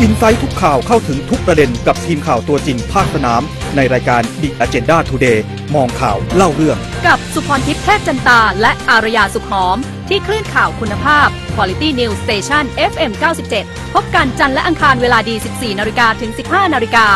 [0.00, 3.42] อินไซต์ทุกข่าวเข้าถึงทุกประเด็นกับทีมข่าวตัวจริงภาคสนาม
[3.76, 5.38] ในรายการ The Agenda Today
[5.74, 9.76] มองข่าวเล่าเรื่อง กับสุพรทิพย์เทพจันตา และอารยาสุขหอม
[10.08, 13.12] ที่คลื่นข่าวคุณภาพ Quality News Station FM
[13.52, 17.06] 97 พบกันจันทร์และอังคารเวลาดี 14นาฬิกาถึง 15นาฬิกา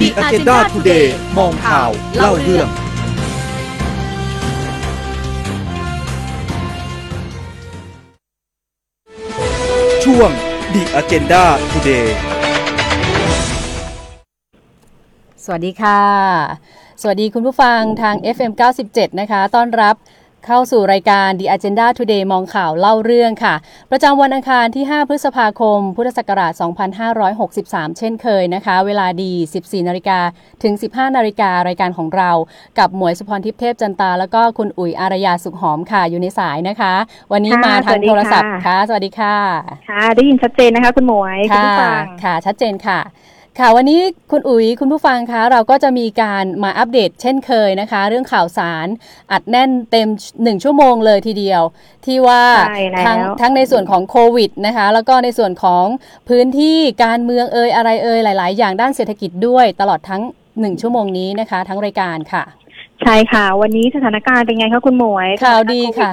[0.00, 1.06] The Agenda Today
[1.38, 2.68] มองข่าวเล่าเรื่อง
[10.76, 12.08] The Agenda Today
[15.44, 16.02] สวัสดีค่ะ
[17.00, 18.52] สวัสดีคุณผู้ฟังทาง FM
[18.86, 19.94] 97 นะคะ ต้อนรับ
[20.46, 23.54] เข้าสู่รายการ The Agenda Today มองข่าวเล่าเรื่องค่ะ
[23.90, 26.52] ประจำวันอังคารที่ 5 พฤษภาคม พุทธศักราช
[27.26, 29.32] 2563 เช่นเคยนะคะ เวลาดี
[29.62, 30.18] 14 นาฬิกา
[30.62, 32.30] ถึง 15 นาฬิการายการของเรา
[32.78, 36.94] กับหมวยสุพรทิพย์เทพจันตา แล้วก็คุณอุ๋ยอารยาสุขหอมค่ะ อยู่ในสายนะคะ
[37.32, 39.36] วันนี้ค่ะมาทางสวัสดีโทรศัพท์ค่ะค่ะ สวัสดีค่ะ
[39.90, 43.00] ค่ะ ได้ยินชัดเจนนะคะ คุณหมวยคุณค่ะผู้ฟังค่ะ ชัดเจนค่ะ
[43.60, 44.00] ค่ะวันนี้
[44.30, 48.86] คุณอุ๋ยคุณผู้ฟังคะเราก็จะมีการมาอัปเดตเช่นเคยนะคะ เรื่องข่าวสาร
[49.32, 50.08] อัดแน่นเต็ม
[50.42, 51.62] หนึ่งชั่วโมงเลยทีเดียว
[52.06, 55.84] ที่ว่าใช่แล้วทั้งทั้งในส่วนของโควิดนะคะ แล้วก็ในส่วนของ
[56.28, 60.22] พื้นที่การเมืองเอ่ยอะไรเอ่ยหลาย ๆ อย่างด้านเศรษฐกิจด้วยตลอดทั้ง
[60.60, 62.44] หนึ่งชั่วโมงนี้นะคะ ทั้งรายการค่ะ
[63.02, 66.12] ใช่ค่ะ วันนี้สถานการณ์เป็นไงคะคุณหมวยข่าวดีค่ะ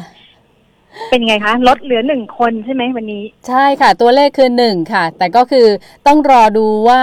[1.10, 5.68] เป็นไงคะลดเหลือหนึ่งคนใช่ไหมวันนี้ ใช่ค่ะ ตัวเลขคือหนึ่งค่ะ แต่ก็คือ
[6.08, 7.02] ต้องรอดูว่า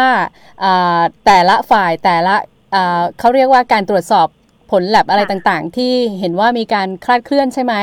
[0.64, 2.34] อ่าแต่ละฝ่ายแต่ละ
[2.74, 4.26] อ่าเขาเรียกว่าการตรวจสอบ
[4.70, 7.74] ผลแลบอะไรค่ะต่างๆ ที่เห็นว่ามีการคลาดเคลื่อนใช่ไหม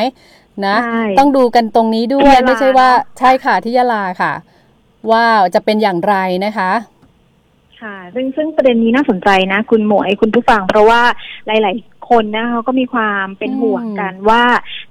[0.65, 4.33] นะใช่ต้องดูกันตรงนี้ด้วที่ยยะลาไม่ใช่ว่าเนอะใช่ค่ะที่ยะลาค่ะ
[5.11, 5.23] ว่า
[5.55, 6.71] จะเป็นอย่างไรนะคะ
[7.81, 11.01] ค่ะซึ่งซึ่งประเด็นนี้น่าสนใจนะ คุณหมวยคุณผู้ฟัง เพราะว่า
[11.47, 14.43] หลายๆ คนนะเขาก็มีความเป็นห่วงกันว่า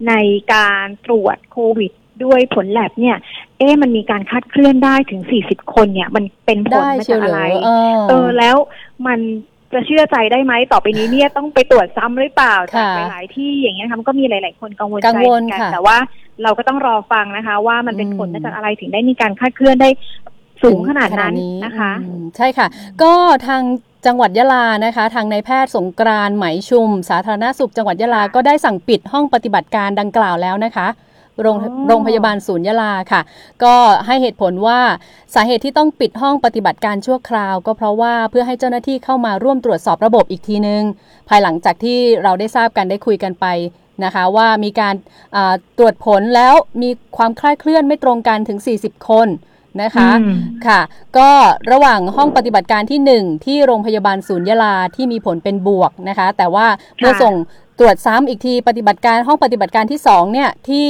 [0.09, 0.15] ใน
[0.55, 1.93] การตรวจโควิด
[2.25, 3.17] ด้วยผลแลบเนี่ย
[3.59, 8.57] เอ๊ะมันมีการคาดเคลื่อนได้ถึง40คนเนี่ย มันเป็นผลได้มาเชียจาวกเหรอะไรอเออเออแล้ว
[9.07, 9.19] มัน
[9.73, 15.97] จะเชื่อใจได้ไหมต่อไปนี้เนี่ยต้องไปตรวจซ้ำหรือเปล่าจากค่ะหลายๆที่อย่างเงี้ยค่ะมันก็มีหลาย ๆ คนกังวลกัใจงเหวมืลอนกันค่ะแต่ว่า
[16.43, 19.89] เราก็ต้องรอฟังนะคะ ว่ามันเป็นผลอืมมาจากอะไรถึงได้มีการคาดเคลื่อนได้
[20.65, 21.35] สูงขนาดนั้น
[21.65, 22.67] นะคะอืมใช่ค่ะ
[23.03, 23.15] ก็
[23.47, 23.63] ทาง
[24.07, 30.89] จังหวัดยะลานะคะ ทางนายแพทย์สงกรานต์ไหมชุม สาธารณสุขจังหวัดยะลาก็ได้สั่งปิดห้องปฏิบัติการดังกล่าวแล้วนะคะ
[31.41, 33.21] โรงอ๋อโรงพยาบาลศูนย์ยะลาค่ะ
[33.65, 33.75] ก็
[34.07, 34.81] ให้เหตุผลว่า
[35.35, 40.83] สาเหตุที่ต้องปิดห้องปฏิบัติการชั่วคราว ก็เพราะว่าเพื่อให้เจ้าหน้าที่เข้ามาร่วมตรวจสอบระบบอีกทีนึง
[41.29, 43.47] ภายหลังจากที่เราได้ทราบกันได้คุยกันไป
[44.05, 44.95] นะคะว่ามีการ
[45.37, 49.29] อ่าตรวจผลแล้วมีความคลาดเคลื่อนไม่ตรงกันถึง 40 คน
[49.83, 50.81] นะคะอืมค่ะ
[51.19, 51.29] ก็
[51.73, 56.67] ระหว่างห้องปฏิบัติการที่ 1 ที่โรงพยาบาลศูนย์ยะลาที่มีผลเป็นบวกนะคะ แต่ว่า
[56.99, 57.35] เมื่อส่ง
[57.79, 60.87] ตรวจซ้ำอีกทีปฏิบัติการห้องปฏิบัติการที่2เนี่ยที่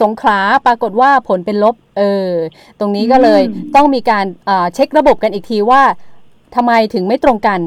[0.00, 2.30] สงขลาปรากฏว่าผลเป็นลบเออ
[2.78, 5.82] ตรงนี้ก็เลยอืมต้องมีการอ่าเช็คระบบกันอีกทีว่า
[6.54, 7.60] ทำไมถึงไม่ตรงกัน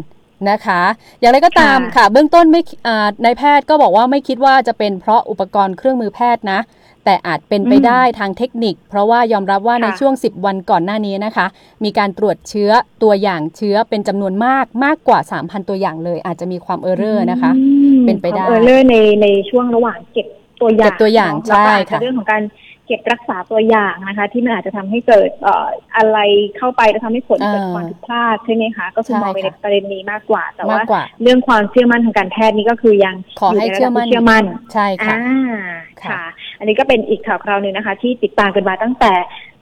[0.50, 0.82] นะคะ
[1.20, 6.60] อย่างไรก็ตามค่ะ เบื้องต้นไม่อ่านายแพทย์ก็บอกว่าไม่คิดว่าจะเป็นเพราะอุปกรณ์เครื่องมือแพทย์นะ
[7.08, 11.46] แต่อาจเป็นไปอืมได้ทางเทคนิค เพราะว่ายอมรับว่าค่ะในช่วง 10 วันก่อนหน้านี้นะคะ
[11.84, 12.72] มีการตรวจเชื้อ
[13.04, 17.64] ตัวอย่างเชื้อเป็นจำนวนมากมากกว่า 3,000 ตัวอย่างเลย อาจจะมีความเออร์เรอร์นะคะอื
[17.98, 20.28] มเป็นไปได้ความเออร์เลอร์ในในช่วงระหว่างเก็บ
[20.62, 22.44] ตัวอย่างเก็บตัวอย่างเนะแล้วก็ใช่อาจค่ะจะเรื่องของการ
[22.90, 26.18] เก็บรักษาตัวอย่างนะคะ ที่มันอาจจะทำให้เกิดเอ่ออะไร
[26.58, 34.44] เข้าไปแล้วทำให้ผลเกิดความผิดพลาดใช่ไหมคะก็คือใช่มองไปในค่ะประเด็นนี้มากกว่า แต่มากว่ากว่าเรื่องความเชื่อมั่นทางการแพทย์นี่ก็คือยังขอให้ยู่ในเชื่อระดับมั่นที่เชื่อมั่น
[34.74, 35.58] ใช่ค่ะอ่า
[36.04, 36.26] ค่ะค่ะ
[36.60, 39.14] อันนี้ก็เป็นอีกข่าวคราวหนึ่งนะคะ ที่ติดตามกันมาตั้งแต่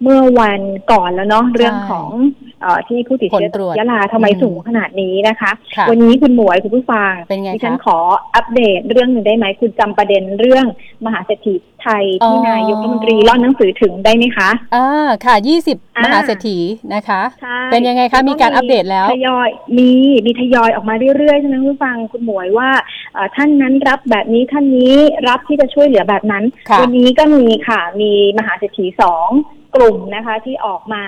[0.02, 2.10] เมื่อวันก่อนแล้วเนาะเรื่องของ
[2.62, 7.98] เออที่ผู้ติดเชื้อผลตรวจยะลาทำไมอืมสูงขนาดนี้นะคะค่ะวันนี้คุณหมวยคุณผู้ฟังเป็นไงดิฉันคะขอ
[8.36, 10.66] อัปเดตเรื่องหนึ่งได้ไหมคุณจำประเด็นเรื่อง
[11.06, 15.36] มหาเศรษฐีไทยที่อ๋อนายกรัฐมนตรีร่อนหนังสือถึงได้ไหมคะอ่าค่ะ
[15.66, 16.58] 20อ่ามมหาเศรษฐี
[16.94, 19.92] นะคะใช่เป็นยังไงคะมีการอัปเดตแล้วทยอยมี
[20.26, 22.70] มีทยอยออกมาเรื่อยๆใช่ไหมคุณผู้ฟังคุณหมวยว่า
[23.14, 24.96] เอ่อท่านนั้นรับแบบนี้ท่านนี้
[25.28, 29.30] รับที่จะช่วยเหลือแบบนั้นค่ะวันี้ก็มีค่ะ มีมหาเศรษฐีสอง
[29.76, 31.04] กลุ่มนะคะที่ออกมา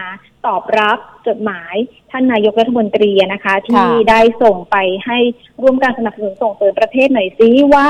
[0.47, 0.97] ตอบรับ
[1.27, 1.75] จดหมาย
[2.11, 4.75] ท่านนายกรัฐมนตรีนะคะ ที่ได้ส่งไป
[5.05, 5.17] ให้
[5.61, 7.87] ร่วมการสนับสนุนส่งเสริมประเทศหน่อยซิว่า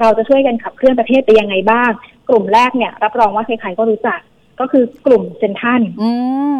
[0.00, 1.90] เราจะช่วยกันขับเคลื่อนประเทศไปยังไงบ้าง
[2.28, 4.20] กลุ่มแรกเนี่ย รับรองว่าใครๆก็รู้จัก
[4.60, 6.10] ก็คือกลุ่มเซนทรันอื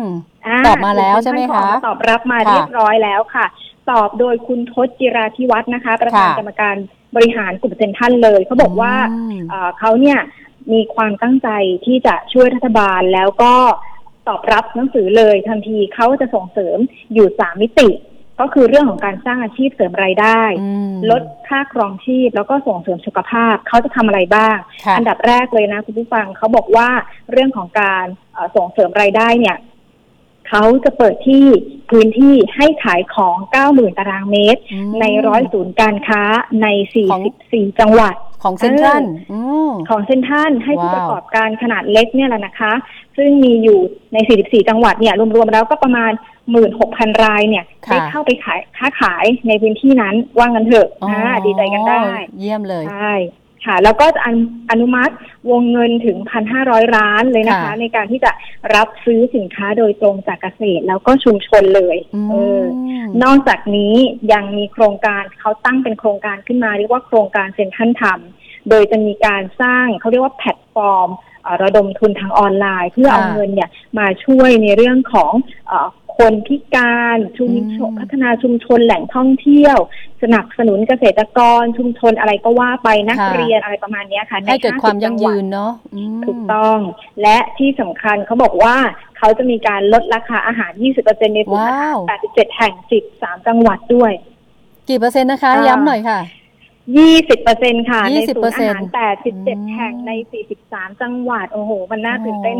[0.00, 3.46] มาตอบมาแล้วใช่ไหมคะณท่านก็ออกาตอบรับมาค่ะเรียบร้อยแล้วค่ะ
[3.90, 6.76] ตอบโดยคุณทศจิราธิวัฒน์นะคะ ประธานค่ะกรรมการ
[7.16, 10.18] บริหารกลุ่มเซนทรันเลยเขาบอกว่าอืมเอ่อเขาเนี่ย
[10.72, 11.48] มีความตั้งใจ
[11.86, 13.54] ที่จะช่วยรัฐบาลแล้วก็
[14.28, 16.78] ตอบรับหนังสือเลยทันทีเขาจะส่งเสริม
[17.14, 17.90] อยู่สามมิติ
[18.40, 26.88] ก็คือเรื่องของการสร้างอาชีพเสริมรายได้อืมลดค่าครองชีพแล้วก็ส่งเสริมสุขภาพเขาจะทำอะไรบ้างค่ะอันดับแรกเลยนะคุณผู้ฟังเขาบอกว่า
[27.32, 29.56] เรื่องของการเอ่อส่งเสริมรายได้เนี่ย
[30.50, 31.44] เขาจะเปิดที่
[31.90, 33.36] พื้นที่ให้ขายของ
[33.68, 36.22] 90,000 ตารางเมตรอืมในร้อยศูนย์การค้า
[36.62, 36.66] ใน
[37.10, 42.72] ของ44 จังหวัดของเซ็นทรัลอืมของเซ็นทรัลให้ผู้ว้าวประกอบการขนาดเล็กเนี่ยแหละนะคะ
[43.16, 43.78] ซึ่งมีอยู่
[44.12, 46.12] ใน 44 จังหวัดเนี่ยรวมๆแล้วก็ประมาณ
[46.66, 52.00] 16,000 รายเนี่ยค่ะได้เข้าไปขายค้าขายในพื้นที่นั้นว่างันเถอะอ๋ออ่าดีใจกันได้
[52.38, 53.14] เยี่ยมเลยใช่
[53.66, 55.14] ค่ะ แล้วก็จะอนุอนุมัติ
[55.50, 56.16] วงเงินถึง
[56.56, 58.32] 1,500 ล้านเลยนะคะ ค่ะ ในการที่จะ
[58.74, 62.62] รับซื้อสินค้าโดยตรงจากเกษตรแล้วก็ชุมชนเลยอืมเออ
[63.22, 63.94] นอกจากนี้
[64.32, 71.08] ยังมีโครงการเขาตั้งเป็นโครงการขึ้นมา เรียกว่าโครงการเซ็นทรัลทำโดยจะมีการสร้างเขาเรียกว่าแพลตฟอร์ม
[71.42, 75.32] เอ่อระดมทุนทางออนไลน์ เพื่อเอาค่ะ เงินเนี่ยมาช่วยในเรื่องของ
[75.68, 75.88] เออ
[76.20, 79.76] คนพิการชุมชนอืมพัฒนาชุมชนแหล่งท่องเที่ยว
[80.22, 86.78] สนับสนุนเกษตรกรชุมชนอะไรก็ว่าไปนักค่ะเรียนอะไรประมาณเนี้ยค่ะในให้เกิดความ50ยั่งจัหยืวัดนเนาะอืมถูกต้อง
[87.22, 88.76] และที่สำคัญเขาบอกว่า
[89.18, 90.72] เขาจะมีการลดราคาอาหาร
[91.02, 91.98] 20%ในศูนย์อาหารว้าว
[92.30, 92.74] 87 แห่ง
[93.10, 94.12] 13 จังหวัดด้วย
[94.88, 96.20] กี่เปอร์เซ็นต์นะคะอ่าย้ำหน่อยค่ะ
[96.88, 100.12] 20%ค่ะ ในศูนย์อาหาร20% 87แห่งใน
[100.56, 102.58] 43จังหวัด โอ้โห มันน่าตื่นเต้น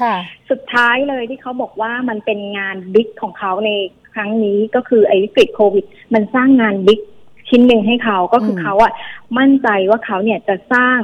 [0.00, 0.14] ค่ะ
[0.50, 3.70] สุดท้ายเลยที่เขาบอกว่ามันเป็นงานบิ๊กของเขาใน
[4.14, 5.84] ครั้งนี้ก็คือไอ้วิกฤตโควิด
[6.14, 7.00] มันสร้างงานบิ๊ก
[7.48, 8.92] ชิ้นหนึ่งให้เขาก็คือมเขาอะ
[9.38, 10.98] มั่นใจว่าเขาเนี่ยจะสร้าง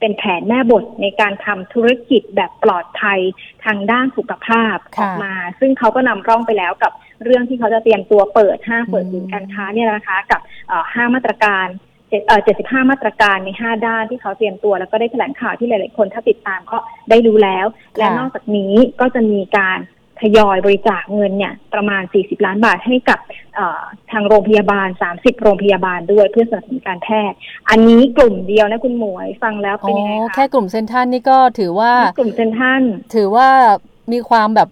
[0.00, 3.20] เป็นแผนแม่บทในการทำธุรกิจแบบปลอดภัย
[3.64, 6.92] ทางด้านสุขภาพอค่ะอกมา ซึ่งเขาก็นำร่องไปแล้วกับ
[7.24, 10.51] เรื่องที่เขาจะเตรียมตัวเปิดห้างเปิดอืมศูนย์การค้าเนี่ยนะคะ กับเอ่อ
[10.94, 11.66] ห้ามาตรการ
[12.08, 16.78] เจ็ดเอ่อ75มาตรการใน5ด้านที่เขาเตรียมตัว แล้วก็ได้แถลงข่าวที่หลาย ๆ คนถ้าติดตามก็
[17.10, 17.66] ได้รู้แล้ว
[17.98, 19.78] และนอกจากนี้ก็จะมีการ
[20.20, 23.18] ทยอยบริจาคเงินเนี่ยประมาณ 40 ล้านบาทให้กับ
[23.54, 23.82] เอ่อ
[24.12, 27.36] ทางโรงพยาบาล 30 โรงพยาบาลด้วยเพื่อสนับสนุนการแพทย์
[27.70, 32.82] อันนี้กลุ่มเดียวนะคุณหมวยฟังแล้วอ๋เป็นยังไงอคะแค่กลุ่มเซ็นทรัลนี่ก็ถือว่ากลุ่มเซนทรัน
[33.14, 33.48] ถือว่า
[34.12, 34.68] มีความแบบ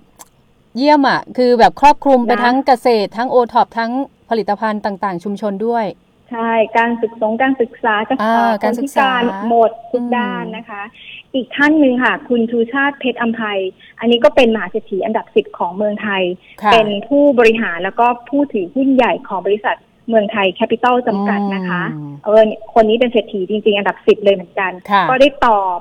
[0.77, 3.93] เยี่ยมอะ คือแบบครอบคลุมไปนะทั้งเกษตรทั้งโอท็อปทั้ง
[4.31, 5.87] ผลิตภัณฑ์ต่างๆ ชุมชนด้วย
[6.31, 10.83] ใช่ การศึกษงการศึกษาการอ่าเอ่อการศึกษาคนพิหมดทุกอืมด้านนะคะ
[11.35, 13.61] อีกท่านหนึ่งค่ะ คุณชูชาติเพชรอัมภัย
[14.01, 16.23] อันนี้ก็เป็นมหาเศรษฐีอันดับสิบของเมืองไทย
[16.63, 19.77] ค่ะเป็นผู้บริหารแล้วก็ผู้ถือหุ้นใหญ่ของบริษัท
[20.09, 22.43] เมืองไทยแคปิตอลจำกัดนะคะอืมเออ
[22.75, 25.79] คนนี้เป็นเศรษฐีจริง ๆ อันดับสิบเลยเหมือนกันค่ะก็ได้ตอบ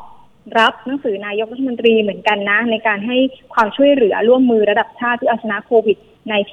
[0.59, 3.17] รับหนังสือนายกรัฐมนตรีเหมือนกันนะ ในการให้
[3.53, 5.97] ความช่วยเหลือร่วมมือระดับชาติที่เอาชนะโควิด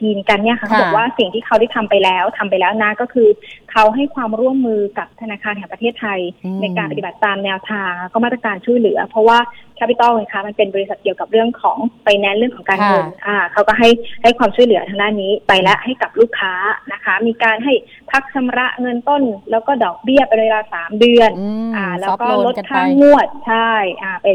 [0.03, 3.29] 19 กันเนี่ยค่ะเขาบอกว่าสิ่งที่เขาได้ทำไปแล้วทำไปแล้วนะก็คือ
[3.73, 9.39] เขาให้ความร่วมมือกับธนาคารแห่งประเทศไทยอืมในการปฏิบัติตามแนวทางแล้วก็มาตรการช่วยเหลือ เพราะว่า
[9.77, 13.89] แคปปิตอลนะคะมันเป็นบริษัทเกี่ยวกับเรื่องของไปแนนเรื่องของการเงินค่ะอ่าเขาก็ให้
[14.23, 16.55] ให้ความช่วยเหลือทางด้านนี้ไปและให้กับลูกค้า
[16.93, 17.73] นะคะ มีการให้
[18.11, 23.71] พักชำระเงินต้น แล้วก็ดอกเบี้ยเป็นเวลาสามเดือนอืมอ่า แล้ว soft ก็ loan ลดกันไปค่างวดใช่
[24.03, 24.27] อ่าไป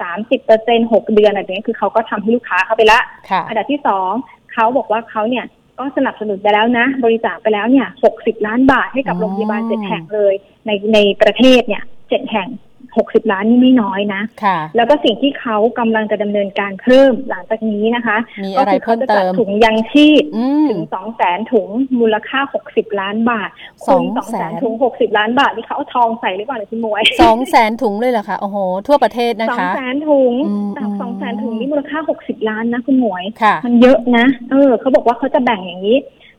[0.00, 3.00] สามสิบเปอร์เซ็นหกเดือนอะไรแบบนี้คือเขาก็ทำให้ลูกค้าเขาไปละ
[3.30, 4.12] ค่ะอันดับที่สอง
[4.56, 5.44] เขาบอกว่าเขาเนี่ย
[5.78, 10.34] ก็สนับสนุนไปแล้วนะ บริจาคไปแล้วเนี่ยหกสิบล้านบาทให้กับอ๋อโรงพยาบาลเจ็ดแห่งเลย
[10.66, 12.48] ในในประเทศเนี่ยเจ็ดแห่ง
[12.96, 21.68] หกสิบล้านนี่ไม่น้อยนะค่ะแล้วก็สิ่งที่เขากำลังจะดำเนินการเพิ่มหลังจากนี้นะคะมีก็อะไรคืเขาเพิ่มจะจัเติดมถุงยังชีพอืมถึงสองแสนถุง
[22.00, 23.50] มูลค่าหกสิบล้านบาท
[23.88, 28.56] สองสองแสแสนนถุงหกสิบล้านบาทนี่เขาเอาทองใส่หรือเปล่าเนี่ยคุณหมวยสองแสนถุงเลยเหรอคะโอ้โห
[28.86, 35.98] ทั่วประเทศนะสองคะแสนถุงอืมแต่อืมสองแสนถุงนี่มูลค่าหกสิบล้านนะคุณหมวยค่ะมันเยอะนะ เออเขาบอกว่าเขาจะแบ่งอย่างนี้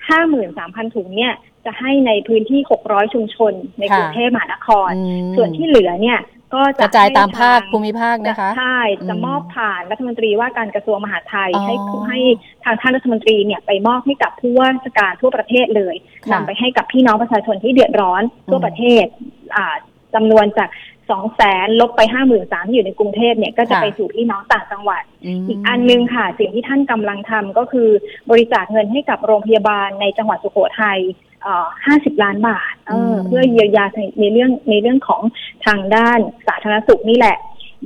[0.10, 1.34] ห้าหมื่นสามพันถุงเนี่ย
[1.66, 6.20] จะให้ในพื้นที่หกร้อยชุมชนในค่ะกรุงเทพมหานครอืมส่วนที่เหลือเนี่ย
[6.54, 11.76] ก็กจะระจายตามภาคให้ทงภูมิภาคนะคะใช่จะอืมมอบผ่านรัฐมนตรีว่าการกระทรวงมหาดไทยอ๋อให้
[12.08, 12.20] ให้
[12.66, 19.06] ทางท่านรัฐมนตรีเนี่ยไปมอบให้กับผู้ว่าราชการทั่วประเทศเลยค่ะนำไปให้กับพี่น้องประชาชนที่เดือดร้อนทั่วอืมประเทศ
[19.56, 19.76] อ่า
[20.16, 20.70] จำนวนจาก
[21.12, 25.04] สองแสนลบไปห้าหมื่นสามที่อยู่ในกรุงเทพเนี่ยก็จะค่ะไปสู่พี่น้องต่างจังหวัด
[25.46, 27.90] มอีกอันหนึงค่ะ สิ่งที่ท่านกำลังทำก็คือ
[28.30, 31.00] บริจาคเงินให้กับโรงพยาบาลในจังหวัดสุโขทัย
[31.86, 33.86] ห้าสิบล้านบาทเอออมเพื่อเยียวยา
[34.20, 35.22] ในเรื่องในเรื่องของ
[35.66, 37.38] ทางด้านสาธารณสุขนี่แหละ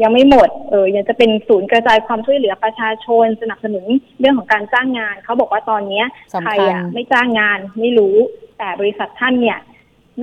[0.01, 3.85] ยังไม่หมดเออยังจะเป็นศูนย์กระจายความช่วยเหลือประชาชน สนับสนุน
[4.19, 8.15] เรื่องของการจ้างงาน เขาบอกว่าตอนเนี้ยสำใครคัญอะไม่จ้างงานไม่รู้
[8.57, 9.59] แต่บริษัทท่านเนี่ย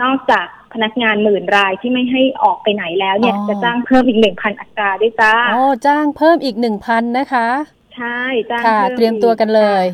[0.02, 7.48] นอกจากพนักงานหมื่นรายที่ไม่ให้ออกไปไหนแล้วเนี่ยอ๋อจะจ้างเพิ่มอีกหนึ่งพันอัตราด้วยจ้าโอ้จ้างเพิ่มอีกหนึ่งพันนะคะ
[7.96, 9.84] ใช่จ้างค่ะพิ่เตรียมตัวกันเลย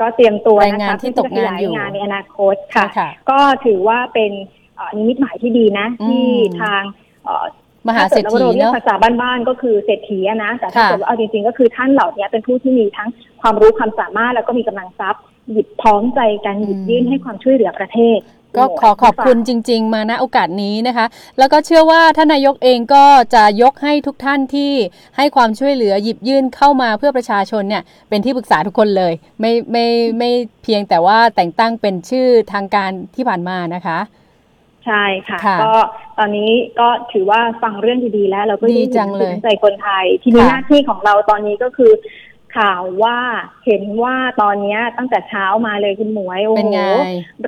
[0.00, 4.32] ก็เตรียมตัวแรงนะงานคะที่เพื่อตกงานอยู่จะขยงานในอนาคตค่ะค่ะ ก็ถือว่าเป็น
[4.76, 6.26] เอ่อนิมิตหมายที่ดีนะอืมที่
[6.60, 6.82] ทาง
[7.24, 7.44] เอ่อ
[7.88, 13.08] มหาเศรษฐีถ้กิดเราเรียกเนาะภาษาบ้านๆก็คือเศรษฐีอะนะแต่ถ้าค่ะเกิดว่าเอาจริงๆ ก็คือท่านเหล่านี้เป็นผู้ที่มีทั้ง
[13.46, 15.22] ความรู้ความสามารถแล้วก็มีกำลังทรัพย์
[15.52, 18.18] หยิบพร้อมใจกันหยิบยื่นให้ความช่วยเหลือประเทศ
[18.56, 21.06] ก็ขอขอบคุณจริง ๆ มาณโอกาสนี้นะคะ
[21.38, 24.72] แล้วก็เชื่อว่าท่านนายกเองก็จะยกให้ทุกท่านที่
[25.16, 29.86] ให้ความช่วยเหลือหยิบยื่นเข้ามาเพื่อประชาชนเนี่ยเป็นที่ปรึกษาทุกคนเลย ไม่ไม่
[30.18, 30.30] ไม่
[30.62, 33.98] เพียงแต่ว่าแต่งตั้งเป็นชื่อทางการที่ผ่านมานะคะ
[34.86, 35.74] ใช่ค่ะค่ะก็
[36.18, 36.50] ตอนนี้
[36.80, 41.92] ก็ถือว่าฟังเรื่องดีๆแล้วเราก็ดีจังเลยห็นใจคนไทย ทีนี้ค่ะหน้าที่ของเราตอนนี้ก็คือ
[42.56, 43.18] ข่าวว่า
[43.66, 46.80] เห็นว่าตอนเนี้ยตั้งแต่เช้ามาเลยคุณหมวยโอ้เป็นโหไง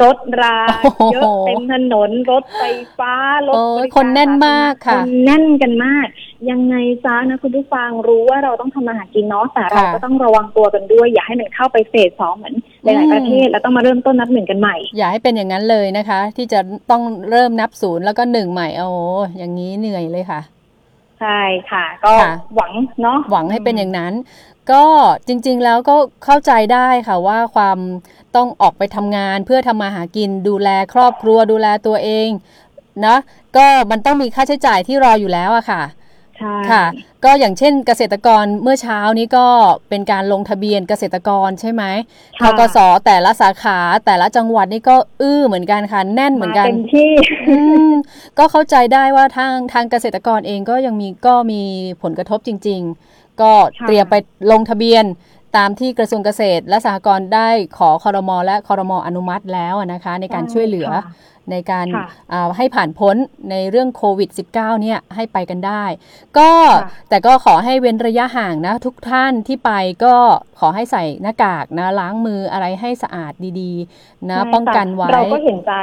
[0.03, 2.65] รถราโอ้โหเยอะเต็มถนนรถไฟ
[2.99, 3.15] ฟ้า
[3.49, 6.07] รถโอ้ยบริการคนแน่นมากค่ะนแน่นกันมาก
[6.51, 6.75] ยังไง
[7.05, 18.89] จ้านะคุณผู้ฟังรู้ว่าเราต้องทำมาหากินเนาะแต่เราค่ะก็ต้องระวังตัวกันด้วย อย่าให้มันเข้าไปเฟสสองเหมือนหลายอืมๆประเทศแล้วต้องมาเริ่มต้นนับหนึ่งกันใหม่ อย่าให้เป็นอย่างนั้นเลยนะคะ ที่จะต้องเริ่มนับศูนย์แล้วก็หนึ่งใหม่โอ้
[19.39, 20.41] อย่างนี้เหนื่อยเลยค่ะ
[21.21, 21.41] ใช่
[21.71, 24.13] ค่ะ ก็ค่ะหวังเนาะหวังให้เป็นอย่างนั้น
[24.73, 24.85] ก็
[25.29, 27.79] จริงๆแล้วก็เข้าใจได้ค่ะว่าความ
[28.37, 32.29] ต้องออกไปทำงานเพื่อทำมาหากินดูแลครอบครัวดูแลตัวเอง
[33.07, 33.17] นะ
[33.57, 35.83] ก็มันต้องมีค่าใช้จ่ายที่รออยู่แล้วอะค่ะ
[36.39, 36.85] ใช่ค่ะ
[37.25, 39.47] ก็อย่างเช่นเกษตรกรเมื่อเช้านี้ก็
[39.89, 41.85] เป็นการลงทะเบียนเกษตรกรใช่ไหม
[42.41, 47.13] ทค่ะกสแต่ละสาขาแต่ละจังหวัดนี่ก็อื้อเหมือนกันค่ะแน่นเหมือนกันาเต็มที่
[47.49, 47.59] อื
[47.91, 47.93] ม
[48.39, 51.63] ก็เข้าใจได้ว่าทางทางเกษตรกรเองก็ยังมีก็มี
[52.03, 54.15] ผลกระทบจริง ๆ ก็ค่ะเตรียมไป
[54.51, 55.05] ลงทะเบียน
[55.57, 61.05] ตามที่กระทรวงเกษตร และสหกรณ์ได้ขอคอรมอและคอรมออนุมัติแล้วอะนะคะ ในการช่วยเหลือค่ะ
[61.53, 63.17] ในการค่ะอ่าให้ผ่านพ้น
[63.51, 65.85] ในเรื่องโควิด -19 เนี่ยให้ไปกันได้
[66.39, 66.51] ก็
[66.83, 69.71] ค่ะแต่ก็ขอให้เว้นระยะห่างนะ ทุกท่านที่ไป
[70.05, 70.15] ก็
[70.61, 75.75] ขอให้ใส่หน้ากากนะล้างมืออะไรให้สะอาดดีๆ นะใช่ป้องกันไว้ เราก็เห็นใจ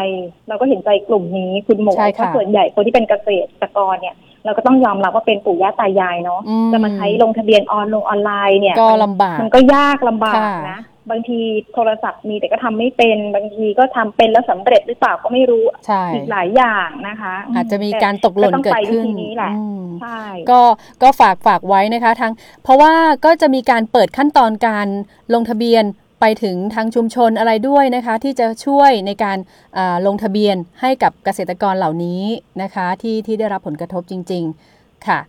[0.47, 3.29] เราก็เห็นใจกลุ่มนี้คุณหมวยใช่ค่ะเพราะส่วนใหญ่คนที่เป็นเกษ
[3.62, 11.39] ตรกรเนี่ย เราก็ต้องยอมรับว่าเป็นปู่ย่าตายายเนาะอืมจะมาใช้ลงทะเบียนออนลงออนไลน์เนี่ยก็มันลำบากมันก็ยากลำบากค่ะนะบางที
[11.73, 20.21] โทรศัพท์มีแต่ก็ทำไม่เป็น บางทีก็ทำเป็นแล้วสำเร็จหรือเปล่าก็ไม่รู้ใช่อีกหลายอย่างนะคะ อาจจะมีการตกหล่นต้องเกิดไปวิขึ้นธีนี้แหละอืมใช่
[20.51, 20.61] ก็
[21.03, 22.33] ก็ฝากฝากไว้นะคะทั้ง
[22.63, 22.93] เพราะว่า
[23.25, 24.87] ก็จะมีการเปิดขั้นตอนการ
[25.33, 25.83] ลงทะเบียน
[26.27, 29.38] ไปถึงทางชุมชนอะไรด้วยนะคะ ที่จะช่วยในการ
[29.77, 32.24] อ่าลงทะเบียนให้กับเกษตรกรเหล่านี้
[32.62, 34.44] นะคะที่ที่ได้รับผลกระทบจริง
[34.75, 35.20] ๆ ค่ะ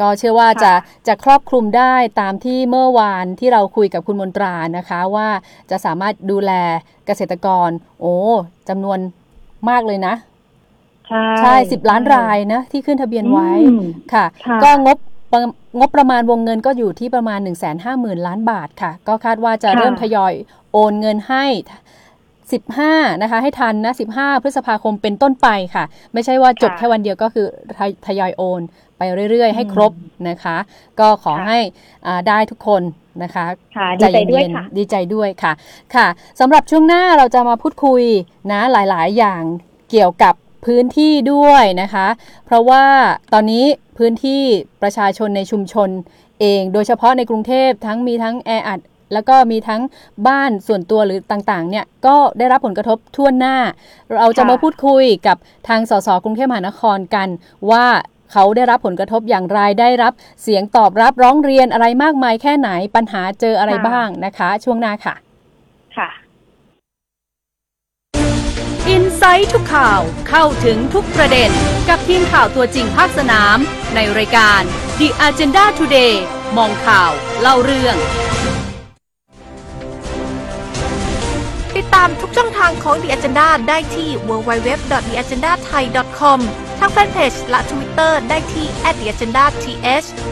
[0.00, 5.28] ก็เชื่อว่าจะค่ะจะครอบคลุมได้ตามที่เมื่อวานที่เราคุยกับคุณมนตรานะคะว่า
[5.70, 6.52] จะสามารถดูแล
[7.06, 7.70] เกษตรกร
[8.00, 8.14] โอ้
[8.68, 8.98] จำนวน
[9.68, 10.14] มากเลยนะ
[11.08, 13.82] ใช่ใช่สิบล้านรายนะที่ขึ้นทะเบียนไว้อืม
[14.12, 15.05] ค่ะค่ะ ก็งบประ
[15.78, 20.34] งบประมาณวงเงินก็อยู่ที่ประมาณ 1 5 0 0 0 0 ล้านบาทค่ะ ก็คาดว่าจะค่ะเริ่มทยอย
[20.72, 21.44] โอนเงินให้
[22.34, 27.46] 15 นะคะ ให้ทันนะ 15 พฤษภาคมเป็นต้นไปค่ะ ไม่ใช่ว่าจดแค่วันเดียวก็คือ
[27.78, 28.60] ทยทยอยโอน
[28.98, 29.92] ไปเรื่อย ๆ ให้ครบ
[30.28, 30.56] นะคะ
[31.00, 31.58] ก็ขอให้
[32.06, 32.82] อ่าได้ทุกคน
[33.22, 35.52] นะคะค่ะดีใจด้วยเนค่ะๆดีใจด้วยค่ะ
[35.94, 36.06] ค่ะ
[36.40, 38.02] สำหรับช่วงหน้าเราจะมาพูดคุย
[38.52, 39.42] นะหลายๆ อย่าง
[39.90, 40.34] เกี่ยวกับ
[40.66, 42.06] พื้นที่ด้วยนะคะ
[42.46, 42.84] เพราะว่า
[43.32, 43.64] ตอนนี้
[43.98, 44.42] พื้นที่
[44.82, 45.90] ประชาชนในชุมชน
[46.40, 48.80] เอง โดยเฉพาะในกรุงเทพทั้งมีทั้งแออัด
[49.12, 49.82] แล้วก็มีทั้ง
[50.28, 53.56] บ้านส่วนตัวหรือต่างๆ เนี่ยก็ได้รับผลกระทบทั่วหน้า
[54.16, 55.36] เราจะค่ะมาพูดคุยกับ
[55.68, 57.28] ทางสสกรุงเทพมหานครกัน
[57.70, 57.86] ว่า
[58.32, 60.12] เขาได้รับผลกระทบอย่างไรได้รับ
[60.42, 65.14] เสียงตอบรับร้องเรียนอะไรมากมายแค่ไหนปัญหาเจออะไรบ้างนะคะ ช่วงหน้าค่ะ
[65.96, 66.08] ค่ะ
[68.90, 71.50] อินไซต์ทุกข่าวเข้าถึงทุกประเด็น
[71.88, 73.58] กับทีมข่าวตัวจริงภาคสนาม
[73.94, 74.62] ในรายการ
[74.98, 76.14] The Agenda Today
[76.56, 77.96] มองข่าวเล่าเรื่อง
[81.76, 86.38] ติดตามทุกช่องทางของ The Agenda ได้ที่ www.theagendathai.com
[86.78, 88.66] ทางแฟนเพจและ Twitter ได้ที่
[88.98, 89.54] @theagendath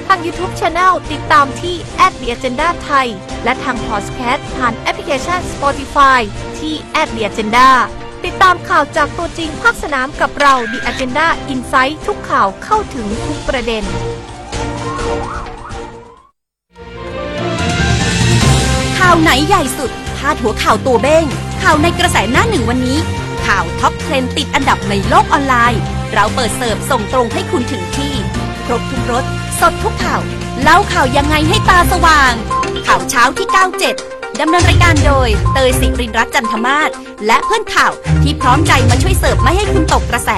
[0.06, 1.76] ทาง YouTube Channel ติดตามที่
[2.12, 3.06] @theagendathai
[3.44, 6.20] และทางพอดแคสต์ผ่านแอปพลิเคชัน Spotify
[6.58, 6.74] ที่
[7.06, 7.70] @theagenda
[8.24, 13.84] ติดตามข่าวจากตัวจริงภาคสนามกับเรา The Agenda Insight ทุกข่าวเข้าถึงทุกประเด็น
[18.98, 21.26] ข่าวไหนใหญ่สุด พาดหัวข่าวตัวเบ้ง
[21.62, 22.98] ข่าวในกระแสหน้าหนึ่งวันนี้
[23.46, 25.80] ข่าว top trend ติดอันดับในโลกออนไลน์
[26.14, 28.14] เราเปิดเสิร์ฟส่งตรงให้คุณถึงที่
[28.66, 29.24] ครบทุกรส
[29.60, 30.20] สดทุกข่าว
[30.62, 32.32] เล่าข่าวยังไงให้ตาสว่าง
[32.86, 36.90] ข่าวเช้าที่ 97 ดำเนินรายการโดย เตยสิรินรัตน์จันทมาศ
[37.26, 40.30] และเพื่อนข่าวที่พร้อมใจมาช่วยเสิร์ฟไม่ให้คุณตกกระแส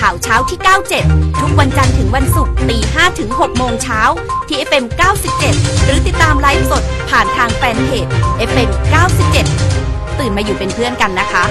[0.00, 0.58] ข่าวเช้าที่
[1.00, 4.00] 97 ทุกวันจันทร์ถึงวันศุกร์ตี5ถึง6โมงเช้า
[4.48, 4.84] ที่ FM
[5.34, 8.06] 97 หรือติดตามไลฟ์สดผ่านทางแฟนเพจ
[8.48, 8.70] FM
[9.44, 11.44] 97 ตื่นมาอยู่เป็นเพื่อนกันนะคะ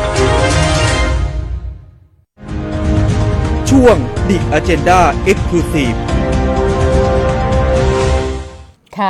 [3.69, 3.95] ช่วง
[4.29, 4.99] The Agenda
[5.31, 5.97] Exclusive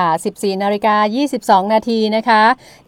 [0.02, 0.96] ะ 14 นาฬิกา
[1.66, 2.44] 22 นาทีนะคะ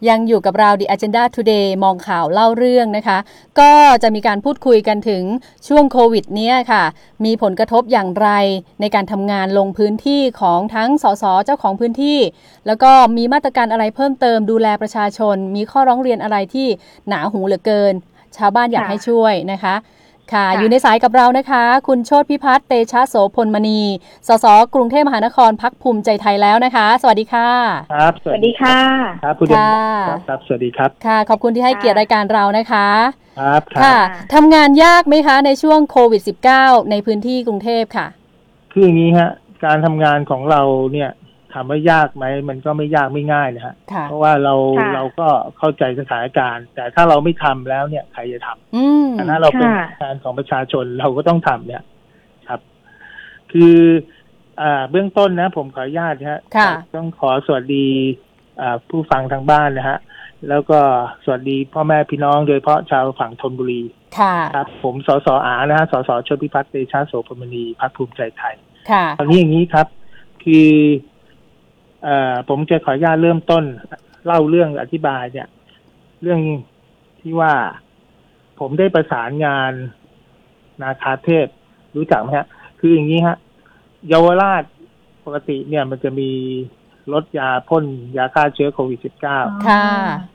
[0.08, 3.18] ยังอยู่กับเรา The Agenda Today มองข่าวเล่าเรื่องนะคะ
[3.60, 3.72] ก็
[4.02, 5.22] จะมีการพูดคุยกันถึง
[5.68, 6.84] ช่วงโควิดเนี้ยค่ะ
[7.24, 8.28] มีผลกระทบอย่างไร
[8.80, 12.18] ในการทำงานลงพื้นที่ของทั้งสสเจ้าของพื้นที่
[12.66, 16.68] แล้วก็มีมาตรการอะไรเพิ่มเติมดูแลประชาชน มีข้อร้องเรียนอะไรที่
[17.08, 17.94] หนาหูเหลือเกิน
[18.36, 19.74] ชาวบ้านอยากค่ะให้ช่วยนะคะ
[20.32, 23.80] ค่ะค่ะ อยู่ในสายกับเรานะคะ คุณโชติพิพัฒน์เตชะโสพลมณี
[24.28, 27.48] สสกรุงเทพมหานครพักภูมิใจไทยแล้วนะคะ สวัสดีค่ะ
[27.94, 28.78] ครับ สวัสดีค่ะ
[29.24, 29.72] ครับคุณเดนค่ะ
[30.08, 32.88] ครับครับ สวัสดีครับ ค่ะ ขอบคุณที่ให้เกียรติรายการเรานะคะ
[33.40, 36.22] ครับครัค่ะบทำงานยากไหมคะในช่วงโควิด
[36.56, 38.06] -19 ในพื้นที่กรุงเทพค่ะ
[38.72, 39.30] คืออย่างนี้ฮะ
[39.64, 41.10] การทำงานของเราเนี่ย
[41.56, 51.82] ถามว่ายากไหมมันก็ไม่ยากไม่ง่ายนะฮะค่ะ เพราะว่าเราค่ะ เราก็เข้าใจสถานการณ์ แต่ถ้าเราไม่ทำแล้วเนี่ยใครจะทำอืมแต่ถ้าเราเป็นค่ะแทนของประชาชนเราก็ต้องทำเนี่ย
[52.48, 52.60] ครับ
[53.52, 53.76] คือ
[54.60, 57.86] อ่าเบื้องต้นนะ ผมขออนุญาตนะฮะค่ะ ต้องขอสวัสดี
[58.60, 59.98] อ่าผู้ฟังทางบ้านนะฮะ
[60.48, 60.78] แล้วก็
[61.24, 63.82] สวัสดีพ่อแม่พี่น้องโดยเฉพาะชาวฝั่งธนบุรี
[64.18, 68.54] ค่ะ ครับผมสสอานะฮะสสชลพิพัฒน์เตชะโสพลมณีพักภูมิใจไทย
[68.90, 69.86] ค่ะ ตอนนี้อย่างนี้ครับ
[70.44, 70.70] คือ
[72.06, 73.64] เอ่อผมจะขออนุญาตเริ่มต้น
[74.26, 75.48] เล่าเรื่องอธิบายเนี่ย
[76.22, 76.40] เรื่อง
[77.20, 77.52] ที่ว่า
[78.60, 79.72] ผมได้ประสานงาน
[80.82, 81.46] นาคาเทพ
[81.96, 82.46] รู้จักไหมฮะ
[82.80, 83.36] คืออย่างนี้ฮะ
[84.08, 84.62] เยาวราช
[85.24, 86.30] ปกติเนี่ยมันจะมี
[87.12, 87.84] รถยาพ่น
[88.16, 89.84] ยาฆ่าเชื้อโควิด -19 ค่ะ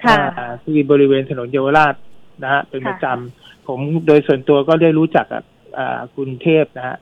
[0.03, 1.95] ค่ะอ่าที่บริเวณถนนเยาวราช
[2.43, 5.43] นะฮะเป็นค่ะประจำผมโดยส่วนตัวก็ได้รู้จักกับ
[5.77, 6.97] อ่าคุณเทพนะฮะ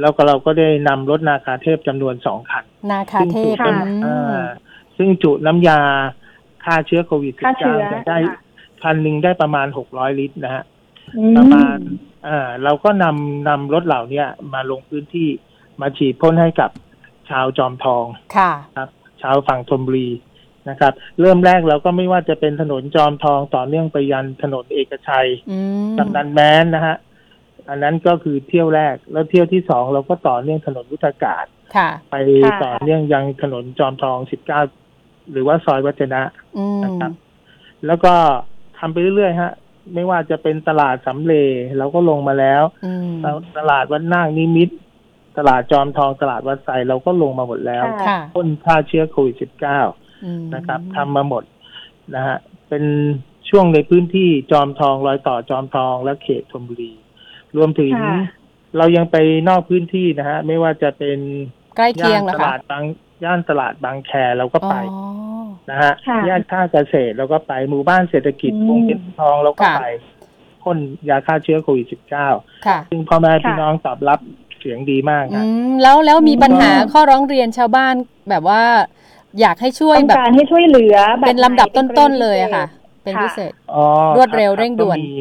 [0.00, 4.44] แล้วก็เราก็ได้นำรถนาคาเทพจำนวนสองคัน นาคาเทพซึ่งจุค่ะอือ่าม
[4.96, 5.80] ซึ่งจุน้ำยา
[6.64, 8.38] ฆ่าเชื้อโควิดฆ่าเชื้อ19 จะได้ค่ะ
[8.82, 10.64] คันหนึ่งได้ประมาณหกร้อยลิตรนะฮะ
[11.18, 11.78] อืประมาณ
[12.26, 15.28] อ่าเราก็นำนำรถเหล่าเนี้ยมาลงพื้นที่
[15.80, 16.70] มาฉีดพ่นให้กับ
[17.30, 18.04] ชาวจอมทอง
[18.36, 18.88] ค่ะครับ
[19.22, 20.10] ชาวฝั่งธนบุรี
[20.68, 26.96] นะครับ เริ่มแรกเราก็ไม่ว่าจะเป็นถนนจอมทองต่อเนื่องไปยันถนนเอกชัยอืมกำนันแม้นนะฮะ
[27.68, 31.44] อันนั้นก็คือเที่ยวแรกแล้วเที่ยวที่สองเราก็ต่อเนื่องถนนวุฒากาศ
[31.76, 34.60] ค่ะ ไปค่ะต่อเนื่องยังถนนจอมทองสิบเก้า
[35.32, 36.22] หรือว่าซอยวัฒนะ
[36.58, 37.12] อืมนะครับ
[37.86, 38.14] แล้วก็
[38.78, 39.52] ทำไปเรื่อยๆฮะ
[39.94, 41.34] ไม่ว่าจะเป็นตลาดสำเล
[41.78, 43.08] เราก็ลงมาแล้วอืม
[43.58, 44.74] ตลาดวัดนางนิมิตร
[45.38, 49.80] ตลาดจอมทองตลาดวัดไซเราก็ลงมาหมดแล้วค่ะค่ะพ่นฆ่าเชื้อโควิดสิบเก้า
[50.24, 51.44] อืมนะครับทำมาหมด
[52.14, 52.36] นะฮะ
[52.68, 52.84] เป็น
[53.48, 56.92] ช่วงในพื้นที่จอมทองรอยต่อจอมทองและเขตธนบุรี
[57.56, 58.16] รวมถึงค่ะ
[58.78, 59.16] เรายังไป
[59.48, 61.18] นอกพื้นที่นะฮะ ไม่ว่าจะเป็น
[61.76, 62.84] ใกล้เคียย่างนเหรอตคะลาดบาง
[63.24, 65.02] ย่านตลาดบางแคเราก็ไปอ๋อ
[65.70, 69.84] นะฮะค่ะย่านท่าเกษตรเราก็ไปหมู่บ้านเศรษฐกิจอืม วงเวียนทองเราก็ค่ะ ไป
[70.62, 71.86] พ่นยาฆ่าเชื้อโควิด
[72.26, 74.20] -19 ค่ะ ซึ่งพ่อแม่พี่ค่ะ น้องตอบรับ
[74.60, 77.94] เสียงดีมากอืนะมแล้วแล้วมีปัญหาอืมข้อร้องเรียนชาวบ้าน
[78.30, 78.62] แบบว่า
[79.40, 82.66] อยากให้ช่วยต้องแบบการให้ช่วยเหลือแบบเป็นลำดับไหต้นๆเลยอะค่ะ
[83.02, 83.84] เป็นพิเศษ อ๋อ
[84.16, 85.16] รวดเร็วครับเร่งด่วนก็มี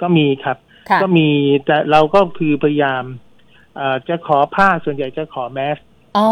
[0.00, 0.63] ก็มีครับค่ะ
[1.02, 1.28] ก็มี
[1.66, 3.04] แต่เราก็คือพยายาม
[3.76, 5.78] เอ่อจะขอผ้าส่วนใหญ่จะขอแมส
[6.16, 6.28] อ๋อ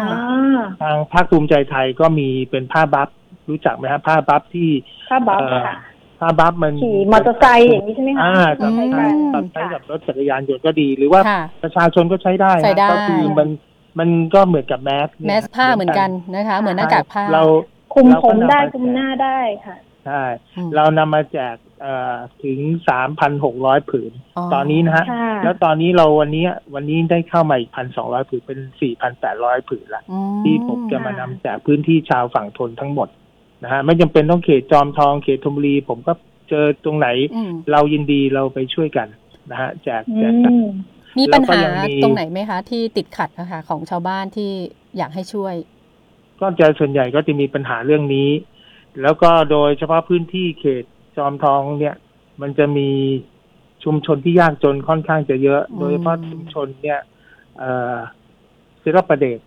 [0.00, 3.08] อ่าทางภาคภูมิใจไทยก็มีเป็นผ้า buff
[3.48, 4.70] รู้จักไหมครับผ้า buff ที่
[5.08, 5.76] ผ้า buff เอ่อค่ะ
[6.20, 13.48] ผ้า buff มันขี่มอเตอร์ไซค์อย่างนี้ใช่ไหมคะอ่าอืกับมใช้กับใช้กับรถจักรยานยนต์ก็ดี หรือว่าค่ะประชาชนก็ใช้ได้ใช้นะได้ก็คือมัน
[13.98, 17.42] มันก็เหมือนกับ mask mask ผ้าเหมือนกันนะคะ เหมือนหน้ากากผ้าเรา
[17.94, 20.22] คุมเราผก็มนำได้มาคุมหน้าได้ค่ะ ใช่
[20.56, 22.14] อืมเรานำมาแจกเอ่อ
[22.44, 24.12] ถึงสามพันหกร้อยผืน
[24.54, 33.08] ตอนนี้นะฮะค่ะแล้วตอนนี้เราวันนี้วันนี้ได้เข้ามาอีกพันสองร้อยผืนเป็นสี่พันแปดร้อยผืนละอืมที่ผมจะมานำแจกพื้นที่ชาวฝั่งทนทั้งหมด
[33.62, 36.12] นะฮะไม่จำเป็นต้องเขตจอมทองเขตธนบุรี ผมก็
[36.50, 39.08] เจอตรงไหนอืมเรายินดีเราไปช่วยกัน
[39.50, 40.72] นะฮะแจกอืแจกกันม
[41.18, 44.50] มีปัญหาแล้วก็ยังมีตรงไหนไหมคะ ที่ติดขัดนะคะของชาวบ้านที่
[44.96, 45.54] อยากให้ช่วย
[46.40, 48.28] ก็จะส่วนใหญ่ก็จะมีปัญหาเรื่องนี้
[49.02, 50.84] แล้วก็โดยเฉพาะพื้นที่เขต
[51.16, 51.96] จอมทองเนี่ย
[52.40, 52.90] มันจะมี
[53.84, 57.00] ชุมชนที่ยากจนค่อนข้างจะเยอะอืมโดยเฉพาะชุมชนเนี่ย
[57.58, 57.96] เอ่อ
[58.82, 59.40] ศิลปประเดช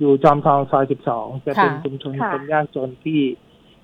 [0.00, 3.20] อยู่จอมทองซอยสิบสองจะเป็นชุมชนค่ะคนยากจนที่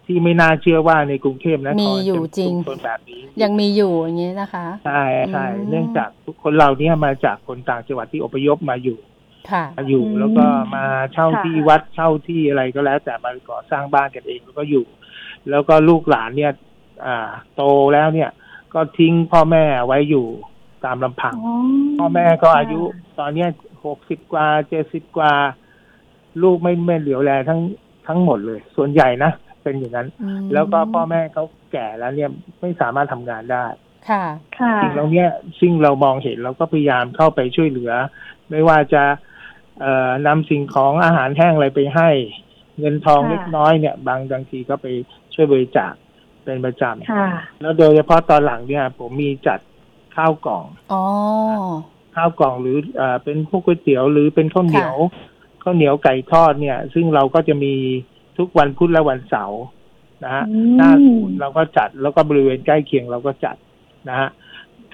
[0.06, 6.08] ที่ไม่น่าเชื่อว่าในกรุงเทพนครมีอยู่จะจริงชุมชนแบบนี้ ยังมีอยู่อย่างนี้นะคะ ใช่ใช่อืมเนื่องจาก
[6.42, 8.98] คนเราเนี่ยมาจากคนต่างจังหวัดที่อพยพมาอยู่
[9.52, 14.84] ค่ะ มาอยู่อืมแล้วก็มาเช่าค่ะที่วัดเช่าที่อะไรก็แล้ว แต่มาก่อสร้างบ้านกันเองแล้วก็อยู่
[15.50, 16.52] แล้วก็ลูกหลานเนี่ย
[17.06, 17.62] อ่า โต
[17.94, 18.30] แล้วเนี่ย
[18.74, 20.26] ก็ทิ้งพ่อแม่ไว้อยู่
[20.84, 21.54] ตามลำพังอ๋อ
[21.98, 22.80] พ่อแม่ก็อายุ
[23.18, 23.48] ตอนเนี้ย
[23.84, 25.32] หกสิบกว่าเจ็ดสิบกว่า
[26.42, 27.60] ลูกไม่ไม่เหลียวแลทั้ง
[28.08, 29.30] ทั้งหมดเลย ส่วนใหญ่นะ
[29.62, 32.30] เป็นอย่างนั้นอืมแล้วก็พ่อแม่เขาแก่แล้วเนี่ย
[32.60, 33.64] ไม่สามารถทำงานได้
[34.08, 34.24] ค่ะ
[34.58, 35.28] ค่ะสิ่งเหล่าเนี้ย
[35.60, 37.92] ซึ่งเรามองเห็นเราก็พยายามเข้าไปช่วยเหลือ
[38.50, 39.02] ไม่ว่าจะ
[39.80, 42.10] เอ่อนำสิ่งของอาหารแห้งอะไรไปให้
[42.78, 44.86] เงินทองค่ะเล็กน้อยเนี่ย บางบางทีก็ไป
[45.34, 45.92] ช่วยบริจาค
[46.44, 49.60] เป็นประจค่ะำแล้วโดยเฉพาะตอนหลังเนี่ย ผมมีจัด
[50.16, 51.02] ข้าวกล่อง อ๋อ
[52.16, 54.96] ข้าวกล่องหรือเอ่อเป็นพวกก๋วยเตี๋ยวหรือเป็นข้าวเหนียว
[55.62, 57.74] ข้าวเหนียวไก่ทอดเนี่ย ซึ่งเราก็จะมี
[58.38, 59.62] ทุกวันพุธและวันเสาร์
[60.24, 63.56] นะฮะอืม หน้าศูนย์เราก็จัดแล้วก็บริเวณใกล้เคียงเราก็จัด
[64.08, 64.28] นะฮะ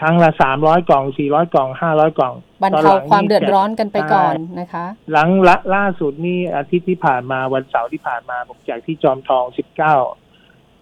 [0.01, 9.95] ครั้งละสามร้อยกล่องสี่ร้อยกล่องห้าร้อยกล่องบรรตอนหเทาลังความเดือดร้อนกันไปก่อนใช่นะคะ หลังละล่าสุดนี่อาทิตย์ที่ผ่านมาวันเสาร์ที่ผ่านมาผมแจกที่จอมทองสิบเก้า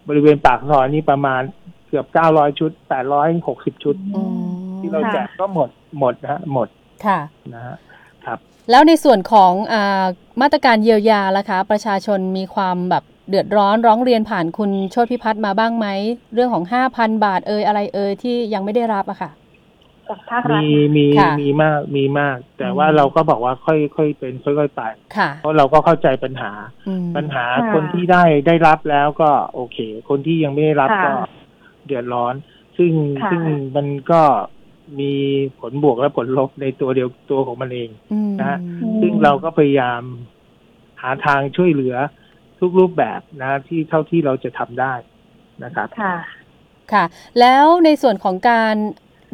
[0.08, 1.42] บริเวณปากซอยนี่ประมาณ
[1.88, 6.68] เกือบเก้าร้อยชุดแปดร้อยหกสิบชุดอืมที่เราแจกก็หมดหมดนะฮะหมด
[7.06, 7.18] ค่ะ
[7.54, 7.76] นะฮะ
[8.26, 8.38] ครับ
[8.70, 10.04] แล้วในส่วนของอา
[10.40, 15.86] มาตรการเยียวยาล่ะคะ ประชาชนมีความแบบ เดือดร้อนร้องเรียนผ่านคุณโชติพิพัฒน์มาบ้างไหม
[16.34, 16.64] เรื่องของ
[16.94, 19.30] 5,000บาทเอ่ยอะไรเอ่ยที่ยังไม่ได้รับอะค่ะ
[20.08, 24.82] จากภาครัฐ มีมีค่ะมีมากมีมาก แต่อืมว่าเราก็บอกว่าค่อยค่อยเป็นค่อยๆไป
[25.16, 26.50] ค่ะเพราะเราก็เข้าใจปัญหา
[26.88, 31.12] อืม ปัญหาค่ะคนที่ได้ได้รับแล้วก็โอเค คนที่ยังไม่ได้รับค่ะก็
[31.86, 32.34] เดือดร้อน
[32.78, 32.92] ซึ่ง
[33.22, 33.42] ค่ะ ซึ่ง
[33.76, 34.22] มันก็
[35.00, 35.12] มี
[35.60, 38.58] ผลบวกและผลลบในตัวเดียวตัวของมันเองอืมนะฮะ
[39.00, 40.02] ซึ่งเราก็พยายาม
[41.02, 41.96] หาทางช่วยเหลือ
[42.62, 44.94] ทุกรูปแบบนะที่เท่าที่เราจะทำได้
[45.64, 46.16] นะครับค่ะ
[46.92, 47.04] ค่ะ
[47.40, 48.74] แล้วในส่วนของการ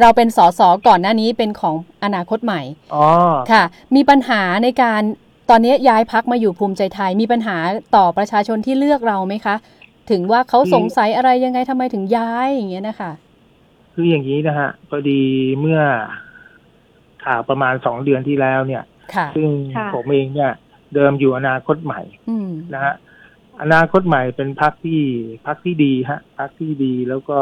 [0.01, 2.63] เราเป็นสสก่อนหน้านี้เป็นของอนาคตใหม่
[2.95, 3.07] อ๋อ
[3.53, 3.63] ค่ะ
[3.97, 5.03] มีปัญหาในการ
[5.51, 7.57] ตอนนี้ย้ายพักมาอยู่ภูมิใจไทย มีปัญหา
[7.97, 9.57] ต่อประชาชนที่เลือกเราไหมคะ
[10.11, 13.13] ถึงว่าเขาสงสัยอะไรยังไงทำไมถึงย้ายอย่างเงี้ยนะคะ
[13.95, 15.21] คืออย่างนี้นะฮะพอดี
[15.61, 15.81] เมื่อ
[17.25, 18.83] ข่าวประมาณสองเดือนที่แล้วเนี่ย
[19.15, 20.53] ค่ะซึ่งค่ะผมเองเนี่ย
[20.95, 22.95] เดิมอยู่อนาคตใหม่อืมนะฮะ
[23.63, 25.03] อนาคตใหม่เป็นพักที่
[25.47, 27.39] พักที่ดีฮะพักที่ดีแล้วก็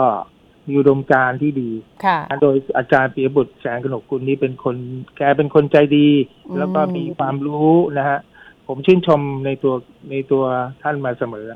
[0.66, 1.70] มีอุดมการณ์ที่ดี
[2.04, 4.76] ค่ะ โดยอาจารย์ปียบุตรแสงกนกกุลนี่เป็นคน
[5.16, 6.08] แกเป็นคนใจดี
[6.48, 8.18] อืม แล้วก็มีความรู้นะฮะ
[8.66, 9.74] ผมชื่นชมในตัว
[10.10, 10.44] ในตัว
[10.82, 11.46] ท่านมาเสมอ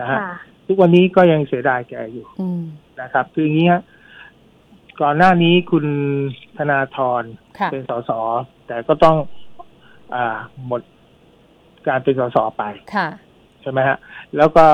[0.00, 0.34] นะฮะ ค่ะ
[0.66, 2.62] ทุกวันนี้ก็ยังเสียดายแกอยู่อืม
[3.00, 3.82] นะครับ คืออย่างนี้ฮะ
[5.00, 5.86] ก่อนหน้านี้คุณ
[6.56, 7.22] ธนาธร
[7.58, 8.10] ค่ะ เป็นสส
[8.66, 9.16] แต่ก็ต้อง
[10.14, 10.82] อ่าหมด
[11.88, 12.64] การเป็นสสไป
[12.96, 13.98] ค่ะใช่ไหมฮะ
[14.36, 14.66] แล้วก็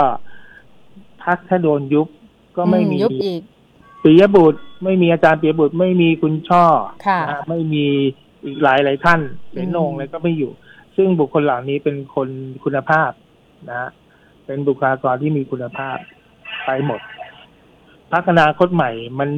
[1.25, 2.09] พักถ้าโดนยุบ
[2.57, 3.43] ก็ไม่อืมียุบอีก
[4.03, 6.65] ปิยบุตร ไม่มีอาจารย์ปิยบุตร ไม่มีคุณช่อ
[7.07, 7.85] ค่ะนะฮะไม่มี
[8.45, 9.21] อีกหลายหลายท่าน
[9.53, 10.51] เสนงอืมอะไรก็ไม่อยู่
[10.97, 12.29] ซึ่งบุคคลเหล่านี้เป็นคน
[12.65, 13.11] คุณภาพ
[13.69, 13.91] นะฮะ
[14.47, 15.97] เป็นบุคลากรที่มีคุณภาพ
[16.67, 17.01] ไปหมด
[18.13, 19.31] พักอนาคตใหม่มัน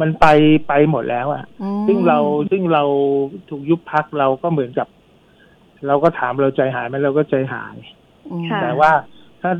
[0.00, 0.26] มันไป
[0.68, 2.18] ไปหมดแล้วอะอืมซึ่งเรา
[2.50, 2.84] ซึ่งเรา
[3.48, 4.88] ถูกยุบพักเราก็เหมือนกับ
[5.86, 8.01] เราก็ถามเราใจหายไหมเราก็ใจหายอืม
[8.50, 8.92] ค่ะ แต่ว่า
[9.40, 9.52] ถ้า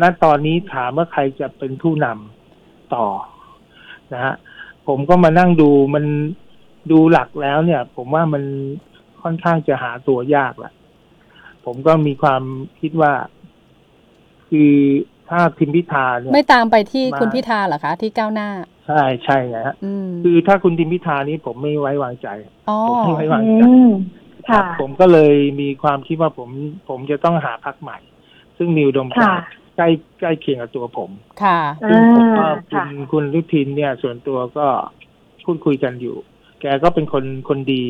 [0.00, 3.06] ณตอนนี้ถามว่าใครจะเป็นผู้นำต่อ
[4.12, 4.34] นะฮะ
[4.86, 6.04] ผมก็มานั่งดูมัน
[6.90, 8.42] ดูหลักแล้วเนี่ย ผมว่ามัน
[9.22, 10.72] ค่อนข้างจะหาตัวยากแหละ
[11.64, 12.42] ผมก็มีความ
[12.80, 13.12] คิดว่า
[14.48, 14.74] คือ
[15.28, 18.48] ถ้าทิมพิธาเนี่ยไม่ตามไปที่มาคุณพิธาเหรอคะที่ก้าวหน้า
[18.86, 22.28] ใช่ใช่ไงฮะอืมคือถ้าคุณทิมพิธานี้ผมไม่ไว้วางใจ
[22.68, 23.90] อ๋อผมไม่ไว้วางอืใจม
[24.48, 26.48] ค่ะผมก็เลยมีความคิดว่าผม
[26.88, 27.98] ผมจะต้องหาพักใหม่
[28.62, 29.36] ซึ่งมีอุดมการณ์ค่ะ
[29.76, 29.88] ใกล้
[30.20, 31.10] ใกล้เคียงกับตัวผม
[31.42, 34.66] ค่ะซึ่งผมก็อ่าคุค่ะณคุณรุทินเนี่ย ส่วนตัวก็
[35.44, 36.16] พูดคุยกันอยู่
[36.60, 37.84] แกก็เป็นคนคนดี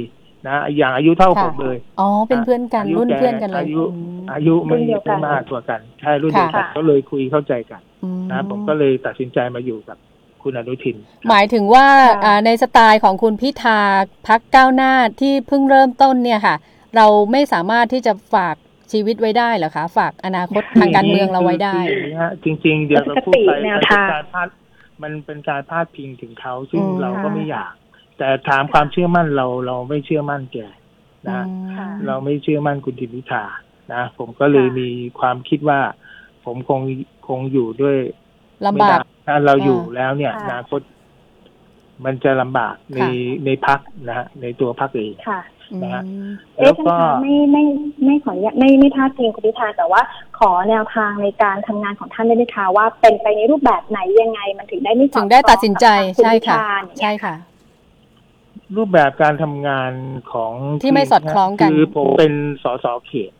[0.46, 9.98] นะอย่างอายุเท่าค่ะผมเลย อ๋อ เป็นเพื่อนกันอายุรุ่นแกเพื่อนกันเลย อายุอืมอายุไม่รุ่นเดียวกันไม่มากกว่ากัน ใช่รุ่นเดียวกันค่ะก็เลยคุยเข้าใจกันอืนะผมก็เลยตัดสินใจมาอยู่กับ
[10.42, 10.96] คุณอนุทิน
[11.28, 13.80] หมายถึงว่าค่ะอ่าในสไตล์ของคุณพิธา
[14.26, 16.56] พักก้าวหน้าที่เพิ่งเริ่มต้นเนี่ยค่ะ
[16.96, 18.56] เราไม่สามารถที่จะฝาก
[18.92, 24.48] ชีวิตไว้ได้เหรอคะ ฝากอนาคตทางการเมืองเราไว้ได้คืออย่างนี้ฮะจริง ๆ เดี๋ยวเราพูดไปแนมันวเป็นทางการพาด
[25.02, 27.72] มันเป็นการพาดพิงถึงเขาซึ่งอืมเราก็ไม่อยาก
[28.18, 30.58] แต่ถามความเชื่อมั่นเราเราไม่เชื่อมั่นแก
[31.28, 33.44] นะอืมค่ะเราไม่เชื่อมั่นคุณทิมพิธา
[33.92, 34.88] นะผมก็เลยค่ะมี
[35.20, 35.80] ความคิดว่า
[36.44, 36.80] ผมคง
[37.28, 37.98] คงอยู่ด้วย
[38.66, 40.80] ลำบากไม่ได้ถ้าเราอยู่อ่าแล้วเนี่ยอค่ะนาคต
[42.04, 43.10] มันจะลำบากในค่ะ
[43.44, 45.40] ในพักนะฮะในตัวพักเองค่ะ
[45.82, 47.64] นะฮะอืมเอ๊ะท่านคะไม่ไม่
[48.04, 50.00] ไม่ขออนุญาตไม่ไม่พลาดพิงคุณพิธาแต่ว่า
[50.38, 55.86] ขอแนวทางในการทำงานของท่านได้ไหมคะว่าเป็นไปในรูปแบบไหนยังไง มันถึงได้ไม่สอถึงได้ตัดสินใจ
[56.24, 57.34] กับทางใช่ค่ะณพิธาเนี่ยใช่ค่ะ
[58.76, 59.92] รูปแบบการทำงาน
[60.32, 60.52] ของ
[60.82, 63.32] ที่ไม่สอดคล้องกันคือผมเป็นสสเขต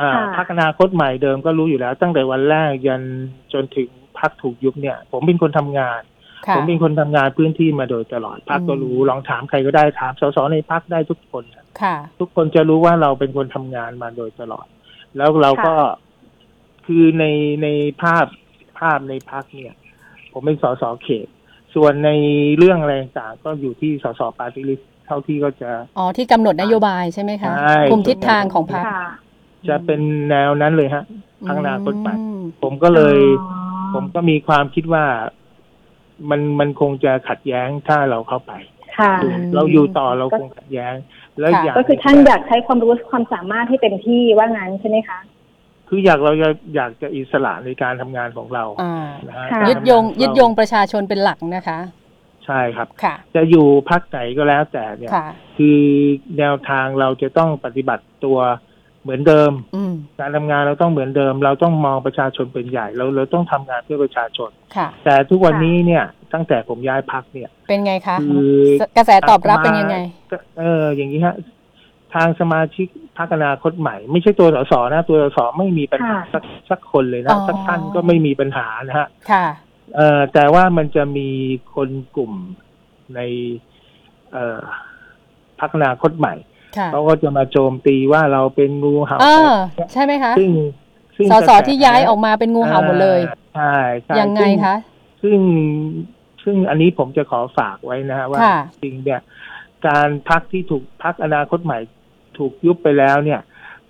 [0.00, 3.02] อ่าค่ะพักอนาคตใหม่เดิมก็รู้อยู่แล้ว ตั้งแต่วันแรกยัน
[3.52, 3.88] จนถึง
[4.18, 6.11] พรรคถูกยุบเนี่ย ผมเป็นคนทำงานค่ะ
[6.56, 11.44] ผมเป็นคนทำงานพื้นที่มาโดยตลอดพรรคก็อืมรู้ลองถามใครก็ได้ถามสสในพรรคได้ทุกคน
[11.82, 14.66] ค่ะ ทุกคนจะรู้ว่าเราเป็นคนทำงานมาโดยตลอด
[15.16, 15.74] แล้วเราก็
[16.86, 17.24] คือใน
[17.62, 17.68] ใน
[18.02, 18.26] ภาพ
[18.78, 19.74] ภาพในพรรคเนี่ย
[20.32, 21.26] ผมเป็นสสเขต
[21.74, 22.10] ส่วนใน
[22.58, 29.04] เรื่องอะไรต่างๆก็อยู่ที่สส party list เท่าที่ก็จะอ๋อที่กำหนดนโยบายใช่ไหมคะใช่คุมทิศทางของพรรคค่ะ
[29.68, 30.00] จะเป็น
[30.30, 31.04] แนวนั้นเลยฮะ
[31.46, 35.04] พักอนาคตใหม่อืมผมก็เลยอ๋อผมก็มีความคิดว่า
[36.30, 38.52] มันมันคงจะขัดแย้งถ้าเราเข้าไป
[38.98, 39.12] ค่ะ
[39.54, 40.94] เราอยู่ต่อเราคงขัดแย้ง
[41.38, 45.18] แล้วค่ะอย่างก็คือท่านอยากใช้ความรู้ความสามารถให้เต็มที่ว่างั้นใช่ไหมคะ
[45.88, 48.96] คืออยากเราจะอยากจะอิสระในการทำงานของเราอ่า
[49.28, 51.78] นะฮะค่ะการยึดโยงทำานขอยึดโยงประชาชนเป็นหลักนะคะ
[52.46, 55.80] ใช่ครับค่ะจะอยู่พักไหนก็แล้วแต่เนี่ยค่ะคือ
[56.38, 58.38] แนวทางเราจะต้องปฏิบัติตัว
[59.02, 68.56] เหมือนเดิมอืมการทำงานเราต้องเหมือนเดิม เราต้องมองประชาชนเป็นใหญ่ เราเราต้องทำงานเพื่อประชาชนค่ะแต่ทุกวันนี้เนี่ยตั้งแต่ผมย้ายพักเนี่ย เป็นไงคะคือ
[68.96, 69.96] กระแสตอบรับเป็นยังไง
[70.30, 71.36] ก็เออ อย่างนี้ฮะ
[72.14, 72.86] ทางสมาชิก
[73.18, 79.46] พักอนาคตใหม่ ไม่ใช่ตัวสสนะ ตัวสสไม่มีปัญหาค่ะสักสักคนเลยอ๋นะอสักท่านก็ไม่มีปัญหานะฮะค่ะ
[79.96, 81.28] เอ่อแต่ว่ามันจะมี
[81.74, 82.32] คนกลุ่ม
[83.14, 83.20] ใน
[84.32, 84.62] เอ่อ
[85.60, 86.51] พักอนาคตใหม่ค่ะ
[86.92, 89.52] เขาก็จะมาโจมตีว่าเราเป็นงูเห่าเออ
[89.92, 90.50] ใช่ไหมคะ ซึ่ง
[91.16, 94.76] ซึ่งสสกระแที่ย้ายออกมาเป็นงูเห่าหมดเลยอ่าใช่ใช่ยังไงซึ่คะ
[95.22, 95.38] ซึ่ง
[96.44, 99.20] ซึ่งอันนี้ผมจะขอฝากไว้นะฮะว่าค่ะจริงเนี่ย
[99.86, 101.78] การพักที่ถูกพักอนาคตใหม่
[102.38, 103.40] ถูกยุบไปแล้วเนี่ย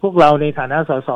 [0.01, 1.11] พวกเราในฐานะสส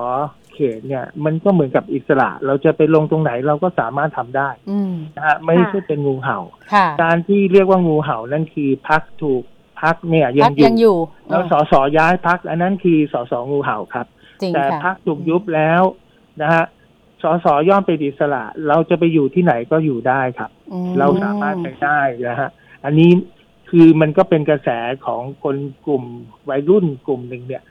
[0.55, 6.39] เขตเนี่ย มันก็เหมือนกับอิสระ เราจะไปลงตรงไหนเราก็สามารถทำได้อืมนะฮะไม่ใช่เป็นงูเห่า
[6.75, 9.43] ค่ะการที่เรียกว่างูเห่านั่นคือพักถูก
[9.83, 10.97] พักเนี่ยยัพังกอยู่ยังอยู่
[11.29, 14.07] แล้วเอสอสย้ายพักอันนั้นคือสสงูเห่าครับ
[14.43, 15.83] จริงแต่ค่ะพักถูกยุบแล้ว
[16.43, 16.65] นะฮะ
[17.23, 22.51] สสย่อมเป็นอิสระ เราจะไปอยู่ที่ไหนก็อยู่ได้ครับอืมเราสามารถไปได้นะฮะ
[22.85, 23.11] อันนี้
[23.71, 24.69] คือมันก็เป็นกระแส
[25.07, 26.05] ของคนกลุ่ม
[26.51, 27.63] วัยรุ่นกลุ่มหนึ่งเนี่ย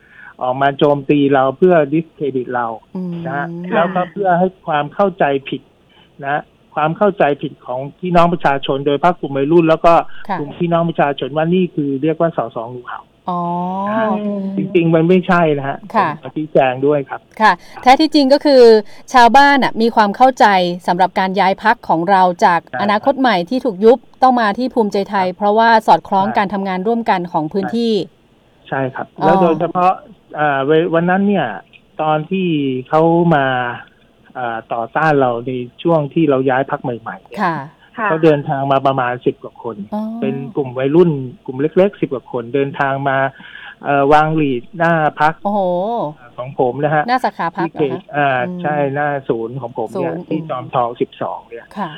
[0.41, 5.61] ออกมาโจมตีเราเพื่อดิสเครดิตเราอืมนะฮะค่ะแล้วก็เพื่อให้ความเข้าใจผิด
[6.23, 6.41] นะ
[6.75, 9.93] ความเข้าใจผิดของพี่น้องประชาชน โดยภาคกลุ่มวัยรุ่น แล้วก็
[10.29, 13.41] ค่ะกลุ่มพี่น้องประชาชนว่านี่คือเรียกว่าสสงูเห่าอ๋อ
[14.57, 18.63] จริงๆ มันไม่ใช่นะฮะค่ะผมขอชี้แจงด้วยครับ ค่ะ แท้ที่จริงก็คือ
[19.13, 20.45] ชาวบ้านน่ะมีความเข้าใจ
[20.87, 27.93] สำหรับการย้ายพักของเราจากใช่อนาคตใหม่ที่ถูกยุบต้องมาที่ภูมิใจไทย เพราะว่าสอดคล้องใช่การทำงานร่วมกันของพื้นที่
[28.69, 29.91] ใช่ครับอ๋อแล้วโดยเฉพาะ
[30.39, 31.47] อ่าเววันนั้นเนี่ย
[32.01, 32.47] ตอนที่
[32.89, 33.01] เขา
[33.35, 33.94] มาอ่า
[34.73, 35.51] ต่อต้านเราใน
[35.83, 37.55] ช่วงที่เราย้ายพักใหม่ๆเนี่ยค่ะ
[37.97, 41.09] ค่ะเขาเดินทางมาประมาณสิบกว่าคน อ๋อเป็นกลุ่มวัยรุ่น
[41.45, 43.17] กลุ่มเล็กๆสิบกว่าคนเดินทางมา
[43.85, 45.61] เอ่อวางหลีดหน้าพักโอ้โห
[46.37, 51.89] ของผมนะฮะหน้าสาขาพักที่เหรเขอตคะ อ่าอืมใช่หน้าศูนย์ของผมเนี่ยศูนย์ ที่อืมจอมทองสิบสองเนี่ย ค่ะ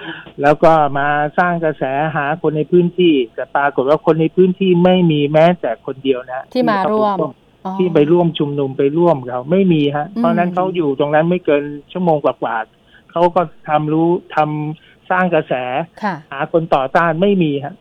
[0.41, 1.08] แล้วก็มา
[1.39, 1.84] สร้างกระแส
[2.15, 7.32] หาคนในพื้นที่ แต่ปรากฏว่าคนในพื้นที่ไม่มีแม้แต่คนเดียวนะที่มาร่วมอ๋อ
[7.77, 15.53] ที่ไปร่วมชุมนุมไปร่วมเขาไม่มีฮะอืมเพราะฉะนั้นเขาอยู่ตรงนั้นไม่เกินชั่วโมงกว่าๆเขาก็ทำรู้ทำสร้างกระแส
[16.03, 17.75] ค่ะหาคนต่อต้านไม่มีฮะ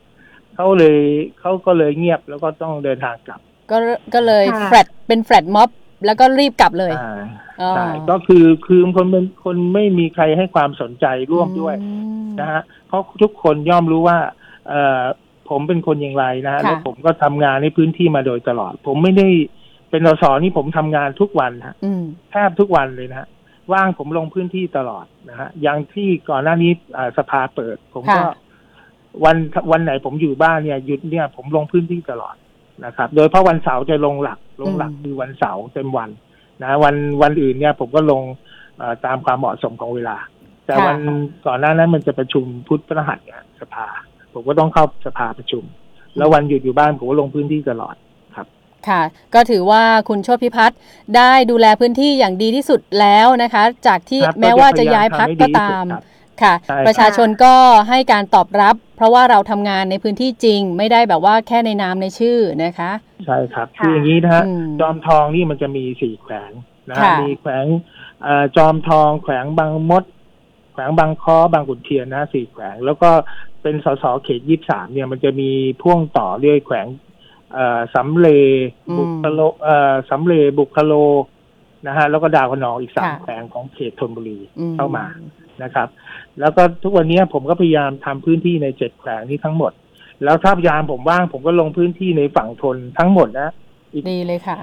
[0.55, 0.99] เขาเลย
[1.41, 3.77] เขาก็เลยเงียบแล้วก็ต้องเดินทางกลับ ก็
[4.15, 5.71] ก็เลยค่ะแฟลตเป็นแฟลตม็อบ
[6.07, 7.17] แล้วก็รีบกลับเลยอ่า
[7.61, 11.91] อ๋อใช่ก็คือคือคนเป็นคนไม่มีใครให้ความสนใจร่วมด้วยอื
[12.25, 14.19] มนะฮะเพราะทุกคนย่อมรู้ว่า
[14.69, 15.03] เอ่อ
[15.49, 19.29] ผมเป็นคนอย่างไรนะฮะค่ะแล้วผมก็ทำงานในพื้นที่มาโดยตลอด ผมไม่ได้
[19.91, 23.29] เป็นสสนี่ผมทำงานทุกวันฮะอืมแทบทุกวันเลยนะฮะ
[23.73, 28.35] ว่างผมลงพื้นที่ตลอดนะฮะอย่างที่ก่อนหน้านี้อ่าสภาเปิด ผมก็ค่ะ
[29.25, 29.37] วัน
[29.71, 32.37] วันไหนผมอยู่บ้านเนี่ยหยุดเนี่ย ผมลงพื้นที่ตลอด
[32.85, 36.11] นะครับ โดยเพราะวันเสาร์จะลงหลัก ลงหลักอืมคือวันเสาร์เต็มวัน
[36.63, 38.23] นะวันวันอื่นเนี่ย ผมก็ลง
[38.79, 40.17] เอ่อตามความเหมาะสมของเวลา
[40.67, 40.99] แต่วัน
[41.47, 43.87] ก่อนหน้านั้นมันจะประชุมพุทธพฤหัสเนี่ยสภา
[44.33, 45.65] ผมก็ต้องเข้าสภาประชุม
[46.17, 47.95] แล้ววันหยุดอยู่บ้านผมก็ลงพื้นที่ตลอด
[48.89, 49.03] ค่ะ
[49.35, 50.79] ก็ถือว่าคุณโชติพิพัฒน์
[51.17, 56.03] ได้ดูแลพื้นที่อย่างดีที่สุดแล้วนะคะ จากที่ครับแม้ว่าจะย้ายพักพก็ยายามทำให้ดีที่สุดตามครับ
[56.43, 57.55] ค่ะใช่ครับประชาชนก็
[57.89, 62.93] ให้การตอบรับ เพราะว่าเราทำงานในพื้นที่จริง ไม่ได้แบบว่าแค่ในนามในชื่อนะคะ
[63.25, 66.51] ใช่ครับค่ะคืออย่างนี้นะฮะอืมจอมทองนี่มันจะมีสี่แขวง
[66.89, 67.65] นะฮะค่ะมีแขวง
[68.23, 70.05] เอ่อจอมทองแขวงบางมด
[70.73, 73.11] แขวงบางค้อบางขุนเทียนนะสี่แขวง แล้วก็
[73.63, 75.51] เป็นสสเขตยี่สามเนี่ยมันจะมี
[75.83, 77.06] พ่วงต่อเรื่อยแขวงเอ่อ
[77.95, 78.29] สำเล
[78.99, 80.95] บุคโลเอ่อสำเลบุคโล
[81.87, 85.05] นะฮะแล้วก็ดาวคะนองอีกสามค่ะแขวงของเขตธนบุรีอืเข้ามา
[85.63, 85.89] นะครับ
[86.41, 89.73] แล้วก็ทุกวันนี้ผมก็พยายามทำพื้นที่ในเจ็ดแขวงนี้ทั้งหมด
[90.25, 93.51] แล้วถ้าพยายามผมว่างผมก็ลงพื้นที่ในฝั่งทนทั้งหมดนะ
[94.11, 94.59] ดีเลยค่ะ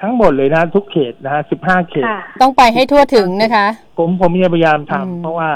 [0.00, 3.66] ทั้งหมดเลยนะทุกเขตนะฮะสิบห้าเขตค่ะต้องไปให้ทั่วถึงนะคะ
[3.98, 5.50] ผมผมจะพยายามทำอืมเพราะว่า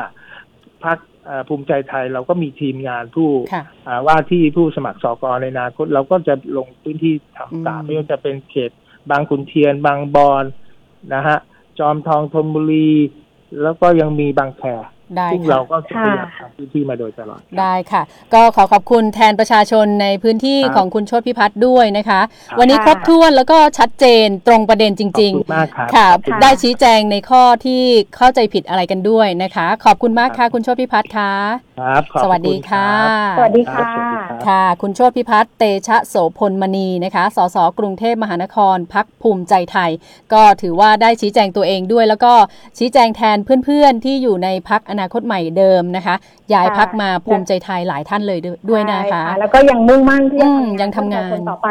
[0.84, 1.11] พรรคเอ่อ
[1.48, 8.70] ภูมิใจไทยเราก็มีทีมงานผู้ค่ะอ่าว่าที่ผู้สมัครสกในอนาคตเราก็จะลงพื้นที่อืมทำตามไม่ว่าจะเป็นเขต
[9.10, 10.44] บางขุนเทียน บางบอน
[11.14, 11.38] นะฮะ
[11.78, 12.90] จอมทองธนบุรี
[13.62, 14.62] แล้วก็ยังมีบางแค
[15.18, 18.02] ได้ซึ่งค่ะ เราก็พยายามทำพื้นที่มาโดยตลอด ได้ค่ะ
[18.34, 27.82] ก็ขอขอบคุณแทนประชาชนในพื้นที่ครับของคุณโชติพิพัฒน์ด้วยนะคะ ครับ วันนี้ครบถ้วนแล้วก็ชัดเจนตรงประเด็นจขอบริง คุณมากครับๆ ค่ะ ขอบคุณได้ชี้แจงในข้อที่
[28.16, 31.32] เข้าใจผิดอะไรกันด้วยนะคะ ขอบคุณมากค่ะ คุณโชติพิพัฒน์ค่ะ
[31.80, 32.96] ครับขอบสวัสณดีค่ะ รั
[33.26, 39.90] บสวัสดีครัค่ะบสวัสดีครับ ค่ะ คุณโชติพิพัฒน์เตชะโสพลมณีนะคะ สสกรุงเทพมหานครพักภูมิใจไทย
[40.32, 42.32] ก็ถือว่าได้ชี้แจงตัวเองด้วย แล้วก็
[42.78, 46.14] ชี้แจงแทนเพื่อนๆ ที่อยู่ในพักอนาคตใหม่เดิมนะคะ
[46.52, 48.38] ย้ายพักมาภูมิใจไทยหลายท่านเลย
[48.70, 51.68] ด้วยนะคะใช่แล้วก็ยังมุ่งมั่นที่จะอืมทำยังทำงานเพื่อประชชต่อไป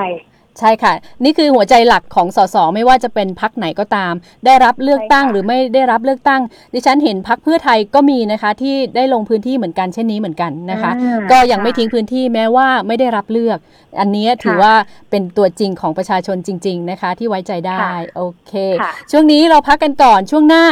[0.60, 4.14] ใช่ค่ะ นี่คือหัวใจหลักของสสไม่ว่าจะเป็นพักไหนก็ตาม
[4.46, 6.42] ได้รับเลือกตั้งใช่ค่ะหรือไม่ได้รับเลือกตั้ง
[6.74, 13.60] ดิฉันเห็นพักเพื่อไทยก็มีนะคะ ที่ได้ลงพื้นที่เหมือนกันเช่นนี้เหมือนกันนะคะอ่าก็ยังไม่ทิ้งพื้นที่แม้ว่าไม่ได้รับเลือก
[14.00, 14.74] อันนี้ถือค่ะว่า
[15.12, 20.66] เป็นตัวจริงของประชาชนจริง ๆนะคะ ที่ไว้ใจได้ค่ะโอเคค่ะช่วงนี้เราพักกันก่อนช่วงหน้า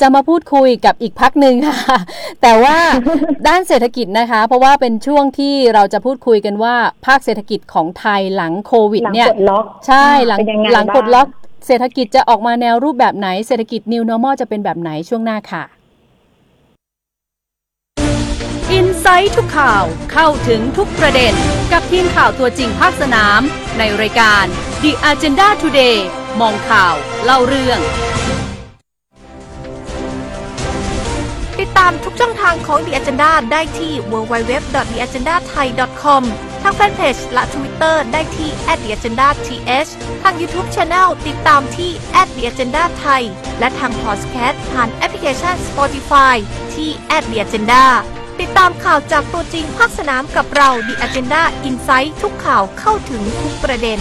[0.00, 1.78] จะมาพูดคุยกับอีกพักหนึ่งค่ะ
[2.42, 2.76] แต่ว่า
[3.48, 6.74] ด้านเศรษฐกิจนะคะ เพราะว่าเป็นช่วงที่เราจะพูดคุยกันว่า
[7.06, 11.28] ภาคเศรษฐกิจของไทยหลังโควิดหลังเนี่ยกดล็อกใช่หลังเป็นยังไงหลังบ้างกดล็อก
[11.66, 15.64] เศรษฐกิจจะออกมาแนวรูปแบบไหน เศรษฐกิจ New Normal จะเป็นแบบไหนช่วงหน้าค่ะ
[18.72, 21.32] อินไซต์ทุกข่าวเข้าถึงทุกประเด็น
[21.72, 23.40] กับทีมข่าวตัวจริงภาคสนาม
[23.78, 24.44] ในรายการ
[24.82, 25.98] The Agenda Today
[26.40, 26.94] มองข่าว
[27.24, 27.80] เล่าเรื่อง
[31.60, 36.22] ติดตามทุกช่องทางของ The Agenda ได้ที่ www.theagendathai.com
[36.55, 39.38] ทางแฟนเพจและ Twitter ได้ที่ @theagendath
[40.22, 41.90] ทาง YouTube Channel ติดตามที่
[42.26, 43.22] @theagendathai
[43.58, 46.36] และทาง Podcast ผ่านแอปพลิเคชัน Spotify
[46.74, 46.90] ที่
[47.22, 47.84] @theagenda
[48.40, 53.98] ติดตามข่าวจากตัวจริงภาคสนามกับเรา The Agenda Insight ทุกข่าวเข้าถึงทุกประเด็น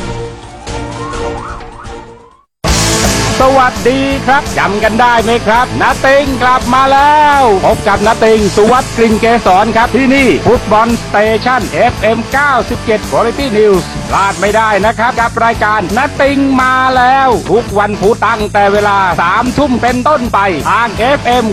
[3.40, 11.62] สวัส ดีครับจำกันได้ไหมครับนาติงกลับมาแล้วพบกับนาติงสุวัสด์กลิ่นเกษรครับที่นี่ Football Station
[11.94, 12.18] FM
[12.66, 18.98] 97 Quality News พลาดไม่ได้นะครับ กับรายการนาติงมาแล้ว ทุกวันพุธตั้งแต่เวลา
[19.30, 21.46] 3ทุ่มเป็นต้นไปทาง FM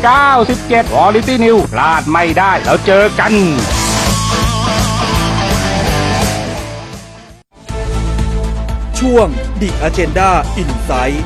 [0.43, 3.33] 97 Quality News พลาดไม่ได้แล้วเจอกัน
[9.01, 9.29] ช่วง
[9.61, 10.31] The Agenda
[10.63, 11.19] Insight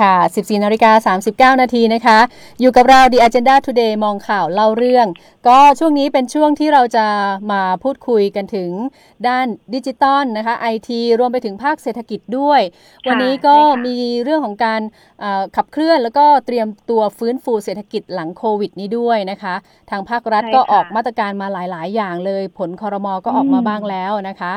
[0.00, 1.14] ค่ะ 14นาฬิกา
[1.54, 2.18] 39 นาทีนะคะ
[2.60, 5.06] อยู่กับเรา The Agenda Today มองข่าวเล่าเรื่อง
[5.48, 7.06] ก็ช่วงนี้เป็นช่วงที่เราจะ
[7.52, 8.70] มาพูดคุยกันถึง
[9.28, 12.60] ด้านดิจิตอลนะคะ IT รวมไปถึงภาคเศรษฐกิจด้วย
[13.08, 14.80] วันนี้ก็ใช่ค่ะมีเรื่องของการ
[15.20, 19.54] เอ่อขับเคลื่อนแล้วก็เตรียมตัวฟื้นฟูเศรษฐกิจหลังโควิดนี้ด้วยนะคะ
[19.90, 24.54] ทางภาครัฐใช่ก็ค่ะออกมาตรการมาหลาย ๆ อย่างเลย ผลคอรมอก็ออกมาอืมบ้างแล้วนะคะ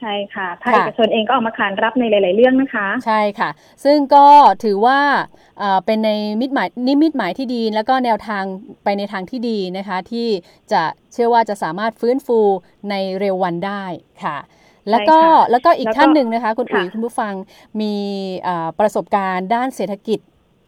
[0.00, 3.50] ใช่ค่ะภาคค่ะเอกชนเองก็ออกมาขานรับในหลาย ๆ เรื่องนะคะ ใช่ค่ะ
[3.84, 4.26] ซึ่งก็
[4.64, 5.00] ถือว่า
[5.58, 8.44] เอ่อเป็นในมิตหมายนิมิตหมายที่ดี แล้วก็แนวทาง
[8.84, 10.28] ไปในทางที่ดีนะคะ ที่
[10.72, 10.82] จะ
[11.12, 12.38] เชื่อว่าจะสามารถฟื้นฟู
[12.90, 13.84] ในเร็ววันได้
[14.24, 14.38] ค่ะ
[14.90, 17.34] แล้วก็ใช่ค่ะแล้วก็อีกแล้วก็ท่านหนึ่งนะคะ คุณอุ๋ยค่ะคุณผู้ฟัง
[17.80, 17.94] มี
[18.42, 20.18] เอ่อประสบการณ์ด้านเศรษฐกิจ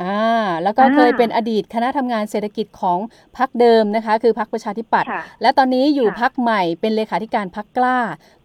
[0.03, 0.19] อ่า
[0.63, 2.99] แล้วก็อ่าเคยเป็นอดีตคณะทำงานเศรษฐกิจของ
[3.39, 7.99] พรรคเดิมนะคะ คือพรรคประชาธิปัตย์ค่ะและตอนนี้อยู่ค่ะพักใหม่เป็นเลขาธิการพักกล้า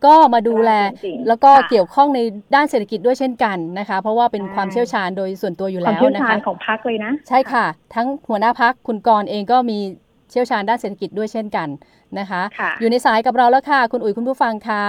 [0.05, 2.19] ก็มาดูแลกล้าจริงๆแล้วก็ค่ะเกี่ยวข้องใน
[2.55, 9.79] ด้านเศรษฐกิจด้วยเช่นกันนะคะ เพราะว่าเป็นใช่ความเชี่ยวชาญโดยส่วนตัวอยู่ความแล้วเชี่ยวนะชาญคะของพักเลยนะ ใช่ค่ะ ทั้งหัวหน้าพักคุณกรณ์เองก็มี
[10.31, 11.69] เชี่ยวชาญด้านเศรษฐกิจด้วยเช่นกัน
[12.19, 14.83] นะคะค่ะอยู่ในสายกับเราแล้วค่ะ คุณอุ๋ยคุณผู้ฟังคะ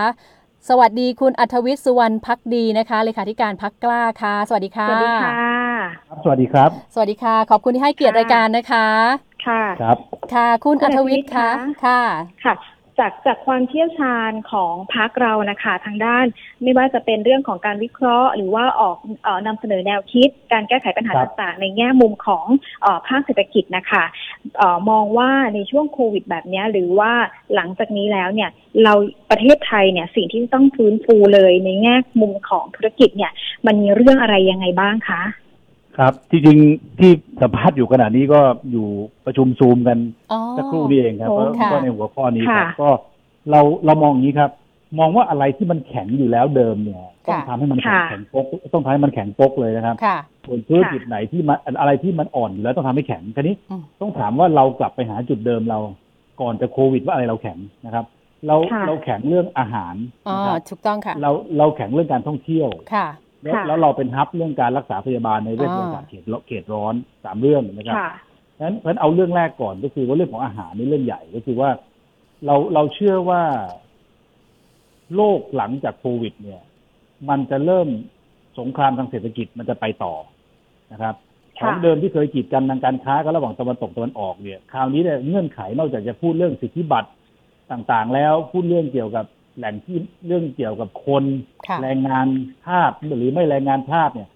[0.68, 5.32] สวัสดีคุณอัธวิทย์สุวรรณพักดีนะคะเลขาธิการพักกล้าค่ะ สวัสดีสค่ะวัสดีค่ะ
[6.08, 8.86] ครับ สวัสดีครับ สวัสดีค่ะ ขอบคุณที่ให้เกียรติค่ะรายการนะคะ
[9.46, 9.96] ค่ะ ครับ
[10.34, 11.50] ค่ะ คุณคุณอัอัธธวิวิททย์ย์คะคะ
[11.84, 12.00] ค่ะ
[12.44, 12.54] ค่ะ
[12.98, 16.26] จากจากความเชี่ยวชาญของพักเรานะคะทางด้าน
[16.62, 22.46] ไม่ว่าจะเป็นเรื่องของการวิเคราะห์ หรือว่าออกเออนำเสนอแนวคิด การแก้ไขปัญหาครับต่างๆ ในแง่มุมของ
[22.82, 24.04] เออภาคเศรษฐกิจนะคะ
[24.58, 27.12] เออมองว่าในช่วงโควิดแบบเนี้ยหรือว่า
[27.54, 28.50] หลังจากนี้แล้วเนี่ย
[28.84, 28.94] เรา
[29.30, 33.32] ประเทศไทยเนี่ยสิ่งที่ต้องฟื้นฟูเลยในแง่มุมของธุรกิจเนี่ย
[33.66, 35.22] มันมีเรื่องอะไรยังไงบ้างคะ
[35.98, 36.58] ครับที่จริง
[36.98, 37.10] ที่
[37.42, 38.86] สัมภาษณ์อยู่ขณะนี้ก็อยู่
[39.24, 39.98] ประชุมซูมกัน
[40.32, 42.90] อ๋อ สักครู่นี้เองครับโอ้ก็ค่ะ ก็ในหัวข้อนี้ครับค่ะ ก็
[43.50, 44.50] เราเรามองอย่างนี้ครับ
[44.98, 55.78] มองว่าอะไรที่มันแข็งอยู่แล้วเดิมเนี่ย ต้องค่ะทำให้มันแข็งค่ะ แข็งปกต้องทำให้มันแข็งปกเลยนะครับ ค่ะ ส่วนธุรกิจไหนที่มันอะไรที่มันอ่อนอยู่แล้วต้องทำให้แข็งทีนี้อืม ต้องถามว่าเรากลับไปหาจุดเดิมเรา
[56.40, 58.04] ก่อนจะโควิดว่าอะไรเราแข็งนะครับ
[58.46, 59.94] เราค่ะ เราแข็งเรื่องอาหาร
[60.28, 63.06] อ๋อ นะครับถูกต้องค่ะ เราเราแข็งเรื่องการท่องเที่ยว ค่ะ
[63.44, 68.10] แล้วค่ะแล้วเราเป็นฮับเรื่องการรักษาพยาบาลในเรื่องอ่าอากาศเขตเขตร้อนสามเรื่องนะครับค่ะ
[68.54, 71.70] เพราะฉะนั้นเพราะฉะนั้นเอาเรื่องแรกก่อนก็คือว่าเรื่องของอาหารนี่เรื่องใหญ่ก็คือว่า
[72.46, 73.42] เราเราเชื่อว่า
[75.14, 76.62] โลกหลังจากโควิด เนี่ย
[77.28, 77.88] มันจะเริ่ม
[78.58, 80.14] สงครามทางเศรษฐกิจมันจะไปต่อ
[80.92, 81.14] นะครับ
[81.58, 87.10] ของค่ะเดิมที่เคยกีดกันทางการค้ากันระหว่างตะวันตกตะวันออกเนี่ย คราวนี้เนี่ยเงื่อนไขนอกจากจะพูดเรื่องสิทธิบัตร
[87.72, 89.24] ต่างๆ แล้วพูดเรื่องเกี่ยวกับ
[89.56, 89.96] แหล่งที่
[90.26, 91.24] เรื่องเกี่ยวกับคน
[91.68, 92.26] ค่ะแรงงาน
[92.66, 94.28] ทาสหรือไม่แรงงานทาสเนี่ย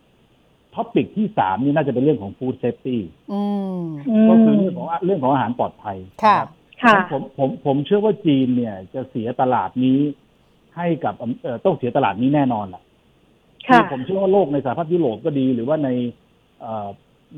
[0.75, 3.01] topic ที่สามนี่น่าจะเป็นเรื่องของ food safety
[3.33, 3.41] อื
[3.79, 3.83] ม
[4.29, 6.49] ก็คือเรื่องของเรื่องของอาหารปลอดภัยค่ะนรับ
[6.83, 9.99] ค่ะผมผมผมเชื่อว่าจีนเนี่ย จะเสียตลาดนี้
[10.77, 12.83] ให้กับเอ่อต้องเสียตลาดนี้แน่นอนแหละ
[13.69, 15.89] ค่ะอผมเชื่อว่าโลกในสหภาพยุโรปก็ดี หรือว่าใน
[16.61, 16.89] เอ่อ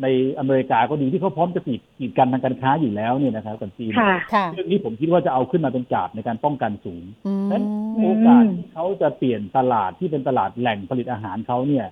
[0.03, 0.07] ใน
[0.39, 7.65] อเมริกาก็ดีที่เขาพร้อมจะกีดกีดกันทางการค้าอยู่แล้วเนี่ยนะครับกับจีนค่ะค่ะเรื่องนี้ผมคิดว่าจะเอาขึ้นมาเป็นกาบในการป้องกันสูงอืมนั้น
[8.03, 11.87] โอกาสที่เขาจะเปลี่ยนตลาดที่เป็นตลาดแหล่งผลิตอาหารเขาเนี่ย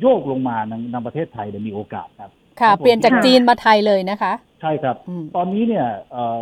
[0.00, 2.30] โยกลงมาในในประเทศไทยเนี่ยมีโอกาสครับ
[2.60, 6.38] ค่ะเปลี่ยนจากค่ะจีนมาไทยเลยนะคะ ใช่ครับอืมตอนนี้เนี่ยเอ่อ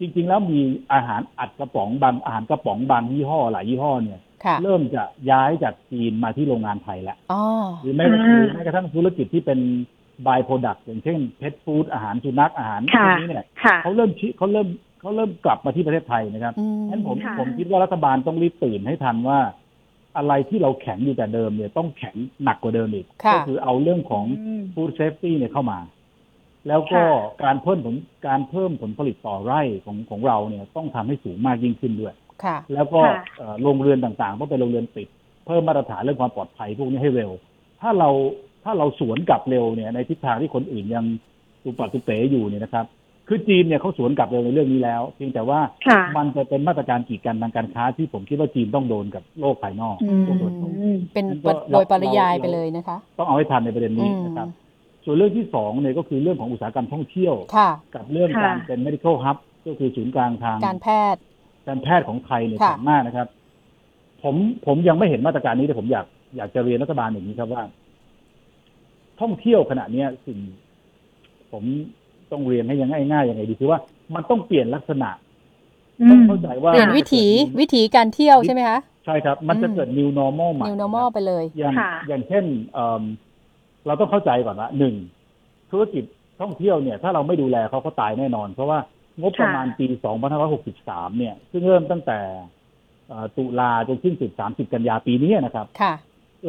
[0.00, 0.60] จริง ๆ แล้วมี
[0.92, 7.42] อาหารอัดกระป๋องบางอาหารกระป๋องบางยี่ห้อหลายยี่ห้อเนี่ยค่ะเริ่มจะย้ายจากจีนมาที่โรงงานไทยแล้วอ๋อ
[7.82, 9.58] หรือแม้อ่าหรือแม้กระทั่งธุรกิจที่เป็น
[10.26, 14.68] by-product อย่างเช่นเพ t ฟู้ดอาหารสุนัขอาหารพค่ะวกนี้เนี่ยค่ะเขาเริ่มชิเขาเริ่ม
[15.00, 19.38] เขาเริ่มกลับมาที่ประเทศไทยนะครับอืมงั้นผมค่ะผมคิดว่ารัฐบาลต้องรีบตื่นให้ทันว่า
[20.16, 25.78] อะไรที่เราแข็งอยู่แต่เดิมเนี่ยต้องแข็งหนักกว่าเดิมอีกค่ะก็คือเอาเรื่องของอืม food safety เนี่ยเข้ามา
[26.68, 27.94] แล้วก็ค่ะการเพิ่มผล
[28.28, 32.14] การเพิ่มผลผลิตต่อไร่ของของเราเนี่ยต้องทำให้สูงมากยิ่งขึ้นด้วย
[32.44, 35.08] ค่ะแล้วก็ค่ะเอ่อโรงเรือนต่างๆต้องเป็นโรงเรือนปิด
[35.46, 37.30] เพิ่มมาตรฐานเรื่องความปลอดภัยพวกนี้ให้เร็ว
[37.80, 38.10] ถ้าเรา
[38.64, 41.04] ถ้าเราสวนกลับเร็วเนี่ยในทิศทางที่คนอื่นยัง
[41.62, 42.86] ตุปัดตุเป๋อยู่เนี่ยนะครับ
[43.28, 50.72] คือจีนเนี่ยเขาสวนกลับเร็วในเรื่องนี้แล้วเพียงแต่ว่าค่ะมันจะเป็นมาตรการกีดกันทางการค้าที่ผมคิดว่าจีนต้องโดนกับโลกภายนอกอืมโลกตะวันตก
[51.12, 54.48] เป็นงั้นก็โดยปริยายเราไปเลยนะคะ ต้องเอาให้ทันในประเด็นนี้นะครับ
[55.04, 59.36] ส่วนเรื่องที่สองเนี่ยก็คือเรื่องของอุตสาหกรรมท่องเที่ยวค่ะกับเรื่องค่ะการเป็น medical hub
[59.66, 61.20] ก็คือศูนย์กลางทางการแพทย์
[61.68, 63.28] การแพทย์ของไทยเนี่ยค่ะสามารถนะครับ
[64.22, 64.34] ผม
[64.66, 66.06] ผมยังไม่เห็นมาตรการนี้แต่ผมอยาก
[66.36, 67.62] อยากจะเรียนรัฐบาลอย่างนี้ครับว่า
[69.20, 70.38] ท่องเที่ยวขณะเนี้ยสิ่ง
[71.52, 71.64] ผม
[72.32, 73.78] ต้องเรียนให้ยังง่ายๆยังไงดีคือว่า
[74.14, 75.10] มันต้องเปลี่ยนลักษณะ
[76.00, 77.24] อืต้องมเข้าใจว่าเปลี่ยนวิถี
[77.60, 82.44] วิถีการเที่ยวใช่ไหมคะใช่ครับ มันจะอืมเกิด new normal ใหม่ new normal ไปเลยอย่างค่ะอย่างเช่น
[82.74, 83.02] เอิ่ม
[83.86, 84.94] เราต้องเข้าใจก่อนว่าหนึ่ง
[85.70, 86.04] ธุรกิจ
[86.40, 88.78] ท่องเที่ยวเนี่ย ถ้าเราไม่ดูแลเขาเขาตายแน่นอน เพราะว่า
[89.20, 89.86] งบประมาณปี
[90.52, 92.18] 2563 เนี่ย ซึ่งเริ่มตั้งแต่
[93.08, 95.92] เอ่อตุลาจนสิ้นสุด 30 กันยาปีนี้นะครับ ค่ะ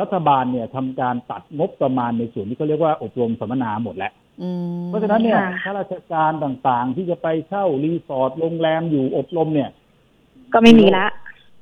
[0.02, 4.12] รัฐบาลเนี่ยทำการตัดงบประมาณในส่วนที่เขาเรียกว่าอบรมสัมมนาหมดแล้ว
[4.42, 9.70] อืมเพราะฉะนั้นเนี่ยค่ะข้าราชการต่างๆ ที่จะไปเช่ารีสอร์ทโรงแรมอยู่อบรมเนี่ย
[10.54, 11.06] ก็ไม่มีละ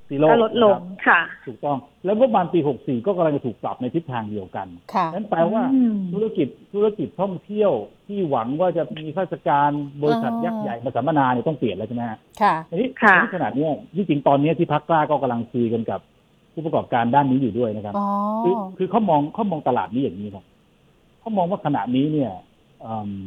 [0.09, 7.71] zero ก็ลดลงนะครับค่ะ ถูกต้อง แล้วงบประมาณปี 64 ก็กำลังจะถูกปรับในทิศทางเดียวกันค่ะนั้นแปลว่าอืมธุรกิจธุรกิจท่องเที่ยว
[8.07, 9.69] ที่หวังว่าจะมีข้าราชการ
[10.01, 16.01] บริษัทอ๋อยักษ์ใหญ่มาสัมมนาเนี่ยต้องเปลี่ยนแล้วใช่ไหมฮะค่ะทีนี้ค่ะในขนาดเนี้ยที่จริงตอนเนี้ยที่พรรคกล้าก็กำลังคุยกันกับ
[16.57, 18.07] ผู้ประกอบการด้านนี้อยู่ด้วยนะครับอ๋อ
[18.43, 20.45] คือคือเขามองเขามองตลาดนี้อย่างนี้ครับ
[21.19, 22.31] เขามองว่าขณะนี้เนี่ย
[22.85, 23.21] อืม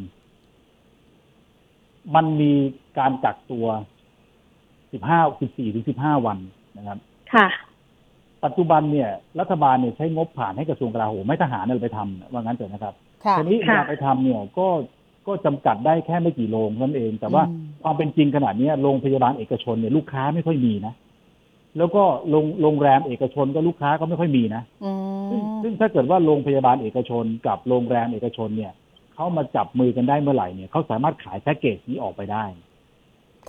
[2.14, 2.53] มันมี
[2.99, 3.66] การกักตัว
[4.31, 6.39] 15 14ถึง15วัน
[6.78, 6.99] นะครับ
[7.35, 7.47] ค่ะ
[8.45, 9.09] ปัจจุบันเนี่ย
[9.41, 14.66] รัฐบาลเนี่ยใช้งบผ่านให้กระทรวงกลาโหมไม่ทหารอะไรไปทำว่างั้นเถอะนะครับค่ะทีนี้เวค่ะลาไปทำเนี่ยก็
[15.26, 20.95] ก็จำกัดได้แค่ไม่กี่โรงนั่นเอง แต่ว่าอืมความเป็นจริงขนาดนี้ยโรงพยาบาลเอกชนเนี่ยลูกค้าไม่ค่อยมีนะ
[21.79, 24.93] แล้วก็โรงโรงแรมเอกชนก็ลูกค้าก็ไม่ค่อยมีนะอื
[25.31, 28.73] ซึ่งมซึ่งถ้าเกิดว่าโรงพยาบาลเอกชนกับโรงแรมเอกชนเนี่ย
[29.14, 32.45] เขามาจับมือกันได้เมื่อไหร่เนี่ยเขาสามารถขายแพ็กเกจนี้ออกไปได้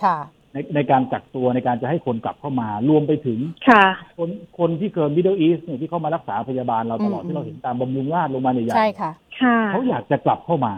[0.03, 0.17] ค่ะ
[0.53, 3.85] ในในการกักตัวในการจะให้คนกลับเข้ามารวมไปถึงค่ะ
[4.17, 10.73] คนคนที่เกิดมิดเดิลอีสเนี่ยที่เข้ามารักษาพยาบาลเราตลอดอืมที่เราเห็นตามบำรุงราษฎร์โรงพยาบาลใหญ่ๆใช่ค่ะค่ะเขาอยากจะกลับเข้ามา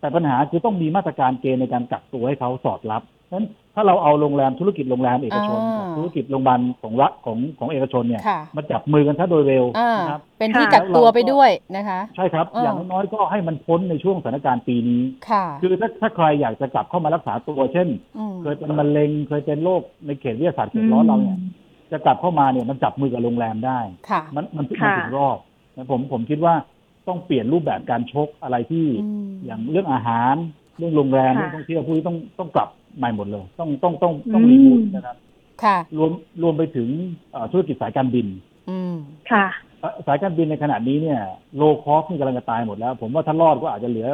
[0.00, 17.88] แต่ปัญหาคือต้องมีมาตรการเกณฑ์ในการกักตัวให้เขาสอดรับเพราะฉะนั้นถ้าเราเอาโรงแรมธุรกิจโรงแรมเอกชนอ่ากับธุรกิจโรงพยาบาลของรัฐของของเอกชนเนี่ยค่ะมาจับมือกันซะโดยเร็วอ่านะครับเป็นที่ค่ะกักตัวไปด้วยนะคะ ใช่ครับอ่าอย่างน้อยๆก็ให้มันพ้นในช่วงสถานการณ์ปีนี้ค่ะคือถ้าถ้าใครอยากจะกลับเข้ามารักษาตัว เช่น
[18.30, 21.38] มเคยเป็นมะเร็งเคยเป็นโรคในเขตวิทยาศาสตร์เขตร้อนเราเนี่ย
[21.92, 25.36] จะกลับเข้ามาเนี่ยมันจับมือกับโรงแรมได้ค่ะมันมันมันค่ะถึงรอบ
[25.76, 26.54] นะผมผมคิดว่า
[27.08, 30.34] ต้องเปลี่ยนรูปแบบการชกอะไรที่อืมอย่างเรื่องอาหาร
[30.78, 32.68] เรื่องโรงแรมค่ะเรื่องท่องเที่ยวพวกนี้ต้องต้องกลับ
[32.98, 35.16] ใหม่หมดเลย ต้องต้องต้องต้องอืมรีบูทนะครับ
[35.64, 36.10] ค่ะ รวม
[36.42, 36.88] รวมไปถึง
[37.32, 38.26] เอ่อธุรกิจสายการบิน
[38.70, 38.94] อืม
[39.30, 39.46] ค่ะ
[39.80, 41.20] เอ่อสายการบินในขณะนี้เนี่ย
[41.56, 44.08] โลคอสนี่กำลังจะตายหมดแล้ว ผมว่าถ้ารอดก็อาจจะเหลือ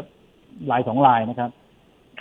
[0.71, 1.51] ลายสองลายนะครับ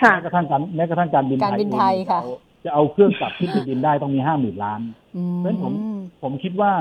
[0.02, 2.34] ค่ะแม้กระทั่งการแม้กระทั่งการบินการบินไทยเองค่ะจเอา
[2.66, 4.82] จะเอาเครื่องกลับขึ้นไปบินได้ต้องมีห้าหมื่นล้าน
[5.18, 5.74] อืมเพราะฉะนั้นผม
[6.24, 6.74] ผมคิดว่า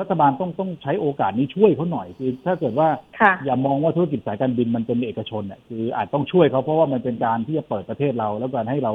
[0.00, 2.88] รัฐบาลต้องต้องใช้โอกาสนี้ช่วยเขาหน่อยคือถ้าเกิดว่า
[3.20, 8.92] ค่ะ อย่ามองว่าธุรกิจสายการบินมันเป็นเอกชนเนี่ยคืออาจต้องช่วยเขาเพราะว่ามันเป็นการที่จะเปิดประเทศเรา แล้วการให้เรา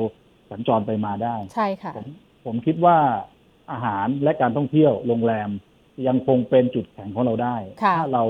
[0.51, 2.07] สัญจรไปมาได้ ใช่ค่ะ ผม
[2.45, 2.97] ผมคิดว่า
[3.71, 5.49] อาหารและการท่องเที่ยวโรงแรม
[6.07, 8.23] ยังคงเป็นจุดแข็งของเราได้ ค่ะ ถ้าเรา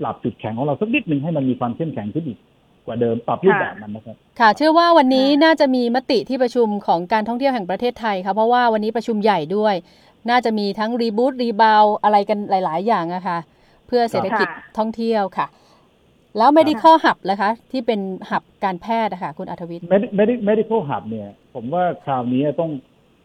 [0.00, 2.38] ปรับจุดแข็งของเราสักนิดหนึ่งให้มันมีความเข้มแข็งขึ้นอีก
[2.86, 9.74] กว่าเดิมปรับรูปแบบมันนะครับ ค่ะ เชื่อว่าวันนี้น่าจะมีมติที่ประชุมของการท่องเที่ยวแห่งประเทศไทยค่ะเพราะว่าวันนี้ประชุมใหญ่ด้วย
[10.30, 13.38] น่าจะมีทั้งรีบูตรีบาวอะไรกันหลาย ๆ อย่างอะค่ะ
[13.86, 15.46] เพื่อเศรษฐกิจค่ะท่องเที่ยวค่ะ
[16.38, 18.00] แล้ว medical hub ล่ะคะ ที่เป็น
[18.30, 22.70] หับการแพทย์อะค่ะคุณอัธวิทย์ Medi- Medi- medical hub เนี่ย ผมว่าคราวนี้ต้อง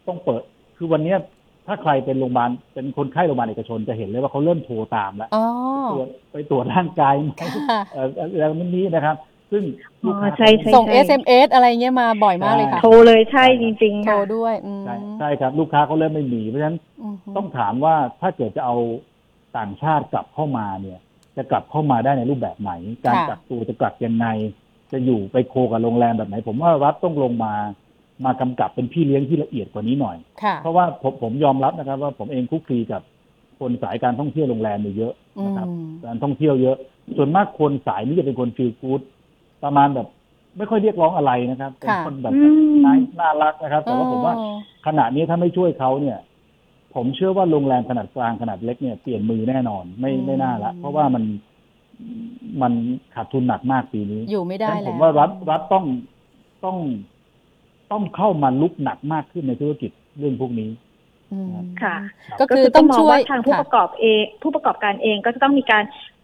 [0.08, 0.42] ต้องเปิด
[0.78, 1.18] คือวันเนี้ย
[1.68, 5.46] ถ้าใครเป็นโรงพยาบาลเป็นคนไข้โรงพยาบาลเอกชนจะเห็นเลยว่าเขาเริ่มโทรตามแล้วอ๋อ
[5.94, 7.50] ตรวจไปตรวจร่างกายไหมค่ะ
[7.94, 9.16] เอ่ออะไรมันนี้นะครับ
[9.54, 9.64] ซึ่ง
[10.06, 18.76] ลูกค้าอ๋อใช่ใช่ ส่ง SMS อะไรเงี้ยมาบ่อยมากเลยค่ะโทรเลยใช่จริงๆโทรค่ะ ด้วยอืมใช่ใช่ครับ ลูกค้าเขาเริ่มไม่มีเพราะฉะนั้นอืมต้องถามว่าถ้าเกิดจะเอา
[19.58, 21.00] ต่างชาติกลับเข้ามาเนี่ย
[21.38, 22.72] จะกลับเข้ามาได้ในรูปแบบไหน
[23.06, 24.28] การกักตัวจะกลับยังไง
[24.92, 27.54] จะอยู่ไปโคกับโรงแรมแบบไหน ผมว่ารัฐต้องลงมา
[28.26, 33.02] มากำกับเป็นพี่เลี้ยงที่ละเอียดกว่านี้หน่อย ค่ะเพราะว่าผมผมยอมรับนะครับ ว่าผมเองคลุกคลีกับ
[33.60, 35.14] คนสายการท่องเที่ยวโรงแรมเนี่ยเยอะ
[35.46, 36.78] นะครับอืม การท่องเที่ยวเยอะ
[37.18, 39.02] ส่วนมากคนสายนี้จะเป็นคนฟีลกู๊ด
[39.64, 40.08] ประมาณแบบ
[40.58, 44.58] ไม่ค่อยเรียกร้องอะไรนะครับเป็นค่ะคนแบบอืมน่าน่ารักนะครับ แต่ว่าผมว่าอ๋อ
[44.88, 46.18] ขณะนี้ถ้าไม่ช่วยเขาเนี่ย
[46.96, 51.24] ผมเชื่อว่าโรงแรมขนาดกลางขนาดเล็กเนี่ยเปลี่ยนมือแน่นอนไม่ไม่น่าละ เพราะว่ามัน
[52.62, 52.74] มัน
[53.14, 55.86] ขาดทุนหนักมากปีนี้ อยู่ไม่ได้ฉะนั้นแล้ผวมว่ารัฐรัฐต้อง
[56.66, 56.78] ต้อง
[57.92, 60.70] ต้องเข้ามาลุกหนักมากขึ้นในธุรกิจเรื่องพวกนี้
[61.34, 61.48] อืม
[61.84, 61.96] ค่ะ
[62.40, 65.84] ก็คือต้องช่วยมทางผู้ค่ะประกอบเองผู้ประกอบการเองก็จะต้องมีการ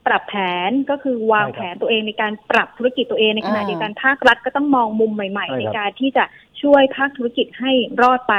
[0.09, 0.35] ปรับแผ
[0.69, 6.23] นก็คือวางใช่ครับแผนตัวเองในการปรับธุรกิจตัวเองในขณะอ่าเดียวกันภาครัฐก็ต้องมองมุมใหม่ ๆใช่ในครับการที่จะ
[6.61, 8.35] ช่วยภาคธุรกิจให้รอดไป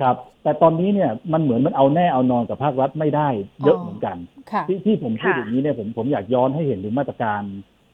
[0.00, 3.28] ครับ แต่ตอนนี้เนี่ยมันเหมือนมันเอาแน่เอานอนกับภาครัฐไม่ได้
[3.64, 4.16] เยอะเหมือนกัน
[4.52, 7.42] ค่ะที่ที่ผมพูดค่ะอย่างนี้เนี่ยผมผมอยากย้อนให้เห็นถึงมาตรการ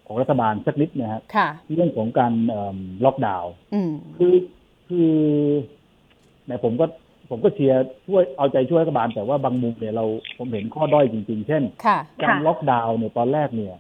[0.07, 4.35] ของรัฐบาลสักนิดนะครับค่ะเรื่องของการเอิ่มล็อกดาวน์อืมคือ
[4.89, 5.13] คือ
[6.47, 6.87] ในผมก็
[7.31, 10.05] ผมก็เชียร์ช่วยเอาใจช่วยรัฐบาลแต่ว่าบางมุมเนี่ยเรา
[10.39, 13.75] ผมเห็นข้อด้อยจริง ๆ เช่นค่ะการล็อกดาวน์เนี่ยตอนแรกเนี่ย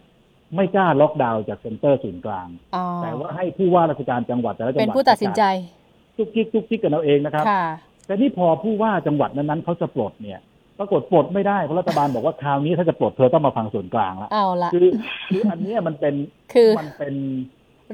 [0.56, 5.42] ไม่กล้าล็อกดาวน์จากเซ็นเตอร์ศูนย์กลางอ๋อแต่ว่าให้ผู้ว่าราชการจังหวัดแต่ละจังหเป็นวัดผู้ตัดสินใจ
[6.16, 7.64] จุกจิกจุกจิกกันเอาเองนะครับค่ะ
[8.06, 10.40] แต่นี่พอผู้ว่าจังหวัดนั้นๆเขาจะปลดเนี่ย
[10.78, 14.88] ปรากฏปลดไม่ได้เพราะรัฐบาลบอกว่าคราวนี้ถ้าจะปลดเธอต้องมาฟังส่วนกลางละเอาละคือ
[15.30, 16.14] คืออันเนี้ยมันเป็น
[16.54, 17.14] คือมันเป็น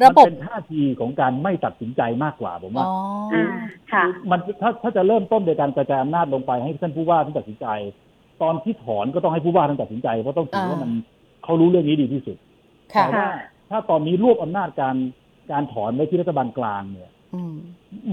[0.05, 2.97] ระบบมันเป็นท่าทีของการไม่ตัดสินใจมากกว่าผมว่าอ๋อ
[3.35, 3.47] อ่า
[3.93, 7.67] ค่ะคือมันถ้าถ้าจะเริ่มต้นโดยการกระจายอำนาจลงไปให้ท่านผู้ว่าท่านตัดสินใจ
[8.43, 10.91] ตอนที่ถอนก็ต้องให้ผู้ว่าท่านตัดสินใจเพราะต้องถือว่าอ่ามัมัน
[11.45, 12.37] เขารู้เรื่องนี้ดีที่สุด
[12.95, 13.29] ค่ะแต่ว่า
[13.71, 14.97] ถ้าตอนนี้รวบอำนาจการ
[15.53, 17.55] การถอนไว้ที่รัฐบาลกลางเนี่ยอืม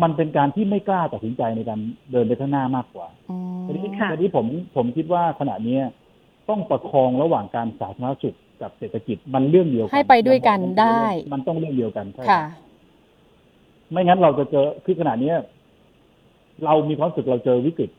[0.02, 1.80] มันเป็นการที่ไม่กล้าตัดสินใจในการ
[2.12, 5.84] เดินไปข้างหน้ามากกว่าอืมทีนี้ค่ะทีนี้ผมผมคิดว่าขณะเนี้ย
[6.50, 11.02] ต้องประคองระหว่างการสาธารณสุข กับเศรษฐกิจมันเรื่องเดียวกันให้ไปด้วยกันได้
[11.34, 12.44] มันต้องเรื่องเดียวกันใช่รับค่ะ
[13.92, 15.38] ไม่งั้นเราจะเจอคือขณะเนี้ย
[16.66, 17.90] เรามีความรู้สึกเราเจอวิกฤต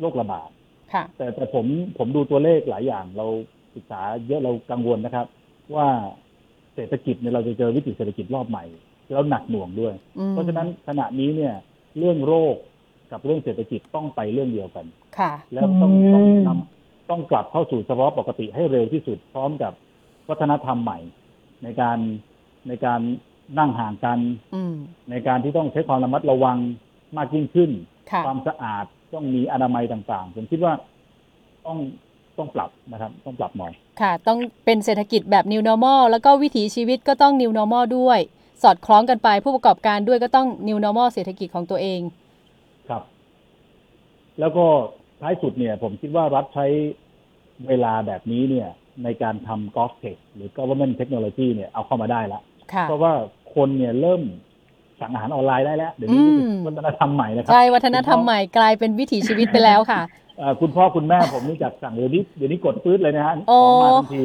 [0.00, 0.48] โรคระบาด
[0.92, 1.66] ค่ะแต่แต่ผม
[1.98, 3.26] ผมดูตัวเลขหลายอย่าง เรา
[3.74, 5.26] ศึกษาเยอะเรากังวลนะครับ
[5.74, 5.88] ว่า
[6.74, 8.64] เศรษฐกิจเนี่ยเราจะเจอวิกฤตเศรษฐกิจรอบใหม่
[9.12, 11.54] แล้วหนักหน่วงด้วยอืมเพราะฉะนั้นขณะนี้เนี่ย
[11.98, 12.54] เรื่องโรค
[13.12, 14.86] กับเรื่องเศรษฐกิจต้องไปเรื่องเดียวกัน
[15.18, 19.72] ค่ะ แล้วต้องอืมต้องนำ ต้องกลับเข้าสู่สภาวะปกติให้เร็วที่สุดพร้อมกับ
[20.28, 20.98] วัฒนธรรมใหม่
[21.62, 21.98] ในการ
[22.68, 23.00] ในการ
[23.58, 24.18] นั่งห่างกัน
[24.54, 24.74] อืม
[25.10, 26.58] ในการที่ต้องใช้ความระมัดระวัง
[27.16, 27.70] มากยิ่งขึ้น
[28.10, 28.84] ค่ะความสะอาด
[29.14, 30.72] ต้องมีอนามัยต่างๆ ผมคิดว่า
[31.66, 31.78] ต้อง
[32.38, 38.18] ต้องปรับนะครับ ต้องปรับหน่อย ค่ะ ต้องเป็นเศรษฐกิจแบบ new normal แล้วก็วิถีชีวิตก็ต้อง new normal ด้วย
[38.62, 42.00] สอดคล้องกันไปผู้ประกอบการด้วยก็ต้อง new normal เศรษฐกิจของตัวเอง
[42.88, 43.02] ครับ
[44.40, 44.66] แล้วก็
[45.20, 46.66] ท้ายสุดเนี่ย ผมคิดว่ารัฐใช้
[47.68, 48.68] เวลาแบบนี้เนี่ย
[49.04, 52.42] ในการทำ g o v t e c h หรือ government technology เนี่ยเอาเข้ามาได้แล้ว
[52.72, 53.12] ค่ะเพราะว่า
[53.54, 54.22] คนเนี่ยเริ่ม
[55.00, 60.00] สั่งอาหารออนไลน์ได้แล้ว เดี๋ยวนี้อืมวัฒนธรรมใหม่นะครัใช่ วัฒนธรรมใหม่กลายเป็นวิถีชีวิตไปแล้วค่ะ
[60.38, 64.22] เอ่อคุณพ่อคุณแม่ผมนี่จากสั่งเดี๋ยวนี้เดี๋ยวนี้กดปื๊ดเลยนะฮะโอ้ของมาทันที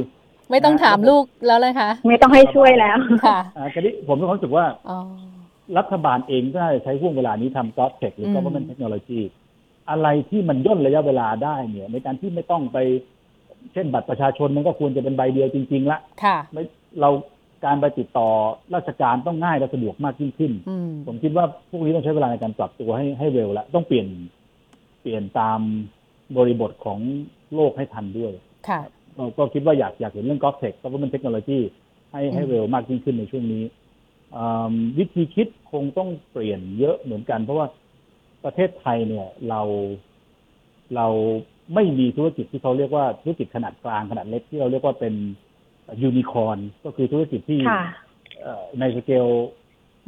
[0.51, 4.97] ไม่ต้องถามลูกแล้วเลยค่ะไม่ต้องให้ช่วยแล้วค่ะอ่าคราวนี้ผมมีความรู้สึกว่าอ๋อ
[5.77, 9.21] รัฐบาลเองก็น่าจะใช้ห่วงเวลานี้ทำ g o v t e c h หรืออืม government technology
[9.89, 12.77] อะไรที่มันย่นระยะเวลาได้เนี่ย ในการที่ไม่ต้องไป
[13.73, 16.63] เช่นบัตรประชาชนมันก็ควรจะเป็นใบเดียวจริง ๆ ละค่ะไม่
[16.99, 17.09] เรา
[17.65, 18.29] การไปติดต่อ
[18.75, 24.07] ราชการต้องง่ายและสะดวกมากยิ่งขึ้นอืมผมคิดว่าพวกนี้ต้องใช้เวลาในการปรับตัวให้ให้เร็วแล้วต้องเปลี่ยน
[25.01, 25.59] เปลี่ยนตาม
[26.37, 26.99] บริบทของ
[27.55, 28.31] โลกให้ทันด้วย
[28.67, 28.79] ค่ะ
[29.17, 31.59] ก็ก็คิดว่าอยากอยากเห็นเรื่อง g o v t e c h government technology
[32.11, 33.63] ให้ให้เร็วมากยิ่งขึ้นในช่วงนี้
[34.35, 37.67] อืมวิธีคิดคงต้องเปลี่ยนเยอะเหมือนกัน เพราะว่า
[38.45, 39.61] ประเทศไทยเนี่ยเรา
[40.95, 41.07] เรา
[41.73, 45.13] ไม่มีธุรกิจที่เขาเรียกว่าธุรกิจขนาดกลางขนาดเล็กที่เราเรียกว่าเป็น
[46.01, 47.83] ยูนิคอ n ก็คือธุรกิจที่ค่ะ
[48.41, 49.27] เอ่อใน scale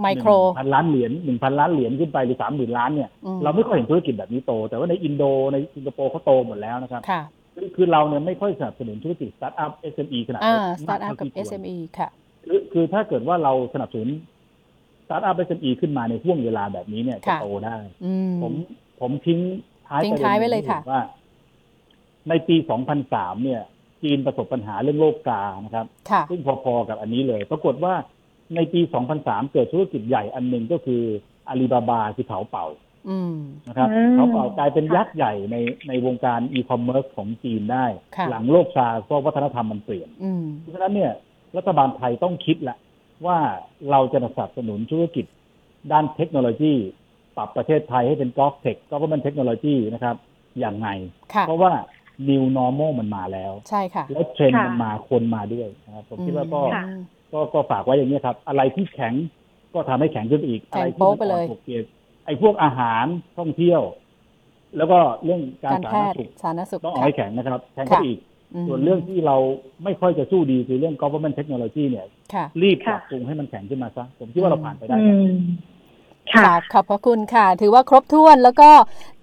[0.02, 5.24] micro พันล้านเหรียญหนึ่งพันล้านเหรียญขึ้นไปหรือสามหมื่นล้านเนี่ยอืมเราไม่ค่อยเห็นธุรกิจแบบนี้โต แต่ว่าในอินโด
[5.54, 7.22] ในสิงคโปร์เขาโตหมดแล้วนะครับค่ะ
[7.56, 12.10] คือคือเราเนี่ยไม่ค่อยสนับสนุนธุรกิจสตาร์ทอัพ SME ขนาดอ่าเล็กสตาร์ทอัพกับมที่ควร SME ค่ะ
[12.46, 14.14] คือคือถ้าเกิดว่าเราสนับสนุนส
[15.12, 18.54] ตาร์ทอัพ SME ขึ้นมาในห้วงเวลาแบบนี้เนี่ยจะค่ะโตได้อืมผม
[19.00, 19.40] ผมทิ้ง
[19.88, 21.02] ท้ายทิ้งประเด็นท้ายไว้เลยค่ะว่า
[22.30, 22.56] ในปี
[23.00, 23.62] 2003 เนี่ย
[24.04, 27.94] จีนประสบปัญหาเรื่องโรคซาร์สนะครับค่ะซึ่งพอๆกับอันนี้เลย ปรากฏว่า
[28.56, 28.82] ในปี
[29.18, 31.02] 2003 เกิดธุรกิจใหญ่อันหนึ่งก็คือ
[31.50, 32.66] อาลีบาบาคือเถาเป่า
[33.10, 33.36] อืม
[33.68, 35.56] นะครับอืมเถาเป่ากลายเป็นค่ะยักษ์ใหญ่ใน
[35.88, 37.86] ในวงการอีคอมเมิร์ซของจีนได้
[38.16, 41.12] ค่ะหลังโรคซาร์สเพราะวัฒนธรรมมันเปลี่ยนอืมเพราะฉะนั้นเนี่ย
[41.58, 42.78] รัฐบาลไทยต้องคิดละ
[43.26, 43.40] ว่า
[43.92, 45.26] เราจะสนับสนุนธุรกิจ
[45.92, 46.74] ด้านเทคโนโลยี
[47.38, 50.16] ปรับประเทศไทยให้เป็นกอล์ฟเทคก็เป็นเทคโนโลยีนะครับ
[50.60, 50.88] อย่างไง
[51.34, 51.72] ค่ะเพราะว่า
[52.30, 56.84] new normal มันมาแล้ว ใช่ค่ะ แล้วเทรนด์ค่ะมันมาคนมาด้วยนะครับผมคิดว่าก็ค่ะ
[57.34, 59.14] ก็ก็ฝากไว้อย่างนี้ยครับ อะไรที่แข็ง
[59.74, 61.84] ก็ทำให้แข็งขึ้นไปอีกแข็งอะไรที่โป๊ะมันไปเลยอ่อนปวกเปียก
[62.26, 63.06] ไอ้พวกอาหาร
[63.38, 63.82] ท่องเที่ยว
[64.78, 68.22] แล้วก็เรื่องการการสาแพธารณทย์สุขสาธารณสุขต้องเอาค่ะให้แข็งนะครับแข็งขึ้นค่ะไปอีกม
[68.68, 69.38] ส่วนเรื่องที่เรา
[69.84, 75.36] ไม่ค่อยจะสู้ดีคือเรื่อง government technology เนี่ยค่ะรีบปค่ะรับปรุงให้มันแข็งขึ้นมาซะ ผมคิดว่าเราผ่านไปได้อืครับม
[76.34, 78.70] ค่ะ ขอบพระคุณค่ะ ถือว่าครบถ้วนแล้วก็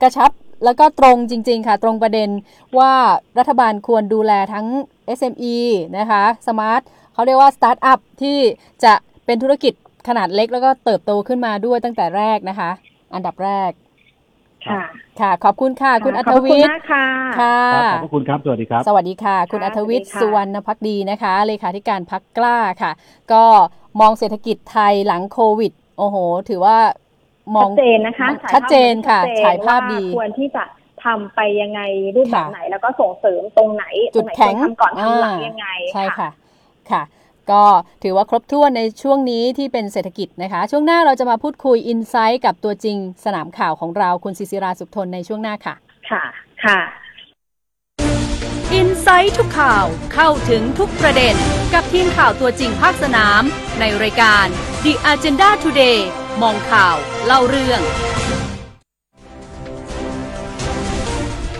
[0.02, 0.30] กระชับ
[0.64, 2.30] แล้วก็ตรงจริง ๆ ค่ะ ตรงประเด็น
[2.78, 2.92] ว่า
[3.38, 4.66] รัฐบาลควรดูแลทั้ง
[5.18, 5.56] SME
[5.98, 6.82] นะคะ smart
[7.14, 8.38] เขาเรียกว่าสตาร์ทอัพที่
[8.84, 8.92] จะ
[9.26, 9.74] เป็นธุรกิจ
[10.08, 12.70] ขนาดเล็กแล้วก็เติบโตขึ้นมาด้วยตั้งแต่แรกนะคะ
[13.14, 13.70] อันดับแรก
[14.66, 14.82] ค่ะ
[15.20, 17.06] ค่ะ ขอบคุณค่ะ คุณอัขธอบพระวิณทย์มากค่ะ
[17.40, 22.92] ค่ะครับขอบพระคุณครับสวัสดีครับ สวัสดีค่ะ คุณค่ะอัธวิทย์สวัสดีค่ะสุวรรณพักดีนะคะเลขาธิการพักกล้าค่ะ
[23.32, 23.44] ก็
[24.00, 26.16] มองเศรษฐกิจไทยหลังโควิด โอ้โห
[26.48, 26.76] ถือว่า
[27.56, 30.64] มองชัดเจนนะคะชัดเจนค่ะชัดเจนฉายภาพดีว่ควรที่จะ
[31.04, 31.80] ทำไปยังไง
[32.16, 33.84] รูปแบบค่ะไหนแล้วก็ส่งเสริมตรงไหน
[34.14, 36.28] จุดตรงไหนแข็งควรทำก่อนทำหลังอ่ายังไงใช่ค่ะ
[36.90, 37.02] ค่ะ
[37.52, 37.64] ก็
[38.02, 45.74] ถือว่าครบถ้วนในช่วงนี้ที่เป็นเศรษฐกิจนะคะ ช่วงหน้าเราจะมาพูดคุยอินไซต์กับตัวจริงสนามข่าวของเราคุณศิศิราสุขทนในช่วงหน้าค่ะ
[46.10, 46.24] ค่ะ
[46.64, 46.80] ค่ะ
[48.74, 49.84] อินไซต์ทุกข่าว
[50.14, 51.34] เข้าถึงทุกประเด็น
[51.74, 53.42] กับทีมข่าวตัวจริงภาคสนาม
[53.80, 54.46] ในรายการ
[54.84, 55.98] The Agenda Today
[56.42, 56.96] มองข่าว
[57.26, 57.80] เล่าเรื่อง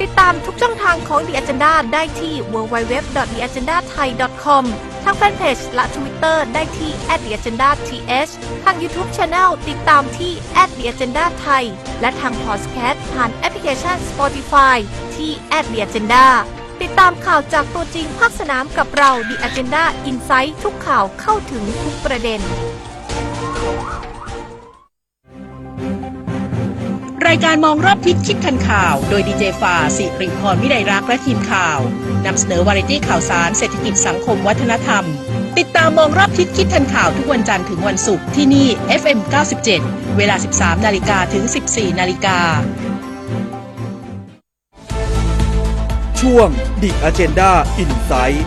[0.01, 4.65] ติดตามทุกช่องทางของ The Agenda ได้ที่ www.theagendathai.com
[5.05, 7.81] ทางแฟนเพจและทวิตเตอร์ได้ที่ @theagendath
[8.65, 10.33] ทาง YouTube Channel ติดตามที่
[10.69, 11.65] @theagenda ไทย
[12.01, 14.77] และทางพอดแคสต์ผ่านแอปพลิเคชัน Spotify
[15.17, 15.31] ที่
[15.65, 16.27] @theagenda
[16.83, 22.41] ติดตามข่าวจากตัวจริงภาคสนามกับเรา The Agenda Insight ทุกข่าวเข้าถึงทุกประเด็น
[27.29, 31.79] รายการมองรอบทิศคิดทันข่าว โดยดีเจฟาสิริพรวิไลรักและทีมข่าว
[32.27, 35.05] นำเสนอวาไรตี้ข่าวสารเศรษฐกิจสังคมวัฒนธรรม
[35.59, 38.67] ติดตามมองรอบทิศคิดทันข่าวทุกวันจันทร์ถึงวันศุกร์ที่นี่
[39.01, 39.19] FM
[39.69, 42.39] 97 เวลา 13 นาฬิกาถึง 14 นาฬิกา
[46.21, 46.49] ช่วง
[46.83, 47.51] The Agenda
[47.83, 48.39] Insight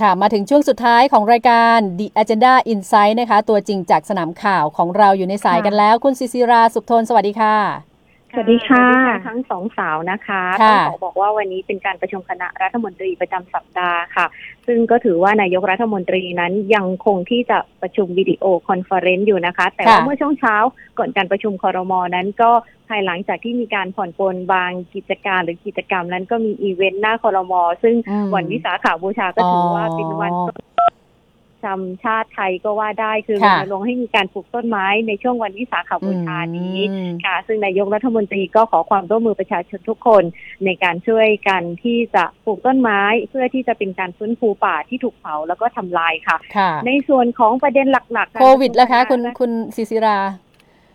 [0.00, 7.91] ค่ะ มาถึงช่วงสุดท้ายของรายการ The Agenda Insight นะคะ ตัวจริงจากสนามข่าวของเราอยู่ในสายกันแล้ว คุณศิศิราสุขทนสวัสดีค่ะ
[8.34, 14.26] สวัสดีค่ะสวัสดีทั้งสองสาวนะคะค่ะต้องขอบอกว่าวันนี้เป็นการประชุมคณะรัฐมนตรีประจำสัปดาห์ค่ะ
[14.66, 20.56] ซึ่งก็ถือว่านายกรัฐมนตรีนั้นยังคงที่จะประชุม video conference อยู่นะคะ แต่ว่าค่ะเมื่อช่วงเช้า
[20.98, 22.50] ก่อนการประชุมคอรมอนั้นก็
[22.88, 30.44] ภายหลังจากที่มีการผ่อนปลนบางกิจการหรือกิจกรรมนั้นก็มีอีเวนต์หน้าครม.ซึ่งอืมวันวิสาขาบูชาก็ถือว่าเป็นวันอ๋อ
[31.64, 40.22] จำชาติไทยก็ว่าได้คือรค่ะณรงค์ให้มีการปลูกต้นไม้ในช่วงวันวิสาขาบูชานี้อืม ค่ะ ซึ่งนายกรัฐมนตรีก็ขอความร่วมมือประชาชนทุกคน
[40.64, 43.00] ในการช่วยกันที่จะปลูกต้นไม้
[43.30, 50.18] เพื่อที่จะเป็นการฟื้นฟูป่าที่ถูกเผาแล้วก็ทำลายค่ะ ค่ะ ในส่วนของประเด็นหลักๆโควิดแล้วคะ คุณคุณศิศิรา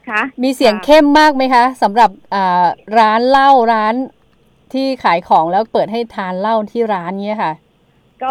[0.09, 2.67] ค่ะมีเสียงเข้มมากไหมคะสำหรับอ่า
[2.99, 3.95] ร้านเหล้าร้าน
[4.73, 7.53] ที่ขายของแล้วเปิดให้ทานเหล้าที่ร้านเนี้ยค่ะ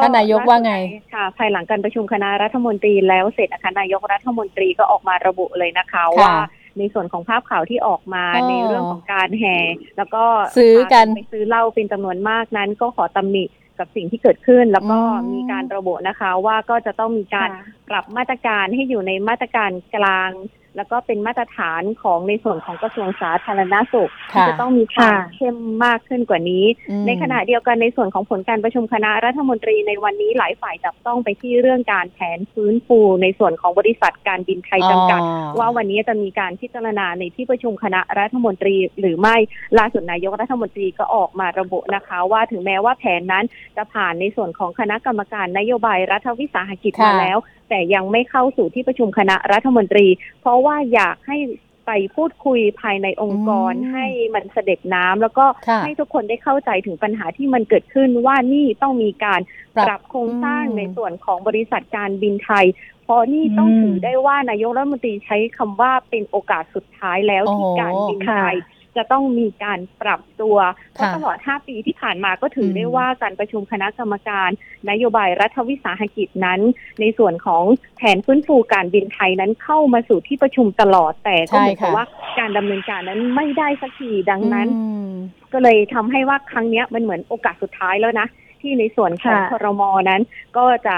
[0.02, 0.74] ท่านนายกว่าไง
[1.14, 6.32] ค่ะ ภายหลังการประชุมคณะรัฐมนตรีแล้วเสร็จนะคะนายกรัฐมนตรีก็ออกมาระบุเลยนะคะค่ะว่า
[6.78, 9.56] ในส่วนของภาพข่าวที่ออกมาอ๋อในเรื่องของการแห่
[9.96, 10.24] แล้วก็
[10.58, 13.44] ซื้อกันพาไปซื้อเหล้าเป็นจำนวนมากนั้น ก็ขอตำหนิ
[13.78, 17.48] กับสิ่งที่เกิดขึ้น แล้วก็อืมมีการระบุนะคะว่าก็จะต้องมีการ
[17.90, 20.30] ปรับมาตรการให้อยู่ในมาตรการกลาง
[20.76, 39.36] แล้วก็เป็นมาตรฐานของในส่วนของกระทรวงสาธารณสุขที่ค่ะจะต้องมีความค่ะเข้มมากขึ้นกว่านี้อืมในขณะเดียวกันในส่วนของผลการประชุมคณะรัฐมนตรีในวันนี้หลายฝ่ายจับต้องไปที่เรื่องการแผนฟื้นฟูในส่วนของบริษัทการบินไทยจำกัดอ๋อว่าวันนี้จะมีการพิจารณาในที่ประชุมคณะรัฐมนตรี หรือไม่
[39.78, 43.44] ล่าสุดนายกรัฐมนตรีก็ออกมาระบุนะคะ ว่าถึงแม้ว่าแผนนั้น
[43.76, 47.38] จะผ่านในส่วนของคณะกรรมการนโยบายรัฐวิสาหกิจค่ะมาแล้ว
[47.68, 50.06] แต่ยังไม่เข้าสู่ที่ประชุมคณะรัฐมนตรี
[50.40, 51.38] เพราะว่าอยากให้
[51.86, 59.40] ไปพูดคุยภายในองค์กรอืมให้มันเสด็จน้ำแล้วก็ค่ะให้ทุกคนได้เข้าใจถึงปัญหาที่มันเกิดขึ้นว่านี่ต้องมีการ
[59.76, 62.66] ปรับปรับโครงสร้างอืมในส่วนของบริษัทการบินไทย
[63.04, 68.56] เพราะนี่ต้องอืมถือได้ว่านายกรัฐมนตรีใช้คำว่าเป็นโอกาสสุดท้ายแล้วโอ้ที่โหการบินไทย
[68.96, 70.56] จะต้องมีการปรับตัว
[70.94, 74.50] เพราะค่ะตลอด 5 ปีที่ผ่านมาก็ถืออมได้ว่าการประชุมคณะกรรมการ
[74.90, 76.60] นโยบายรัฐวิสาหกิจนั้น
[77.00, 77.64] ในส่วนของ
[77.96, 82.06] แผนฟื้นฟูการบินไทยนั้นเข้ามาสู่ที่ประชุมตลอดแต่ก็ใช่เหมือนกับค่ะว่า
[82.38, 85.10] การดำเนินการนั้นไม่ได้สักทีดังนั้นอืม
[85.52, 88.26] ก็เลยทำให้ว่าครั้งเนี้ยมันเหมือนโอกาสสุดท้ายแล้วนะ
[88.60, 90.22] ที่ในส่วนของค่ะครมนั้น
[90.56, 90.96] ก็จะ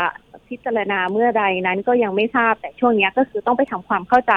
[0.48, 4.34] พิจารณาเมื่อใดนั้นก็ยังไม่ทราบแต่ช่วงเนี้ยก็คือต้องไปทำความเข้าใจ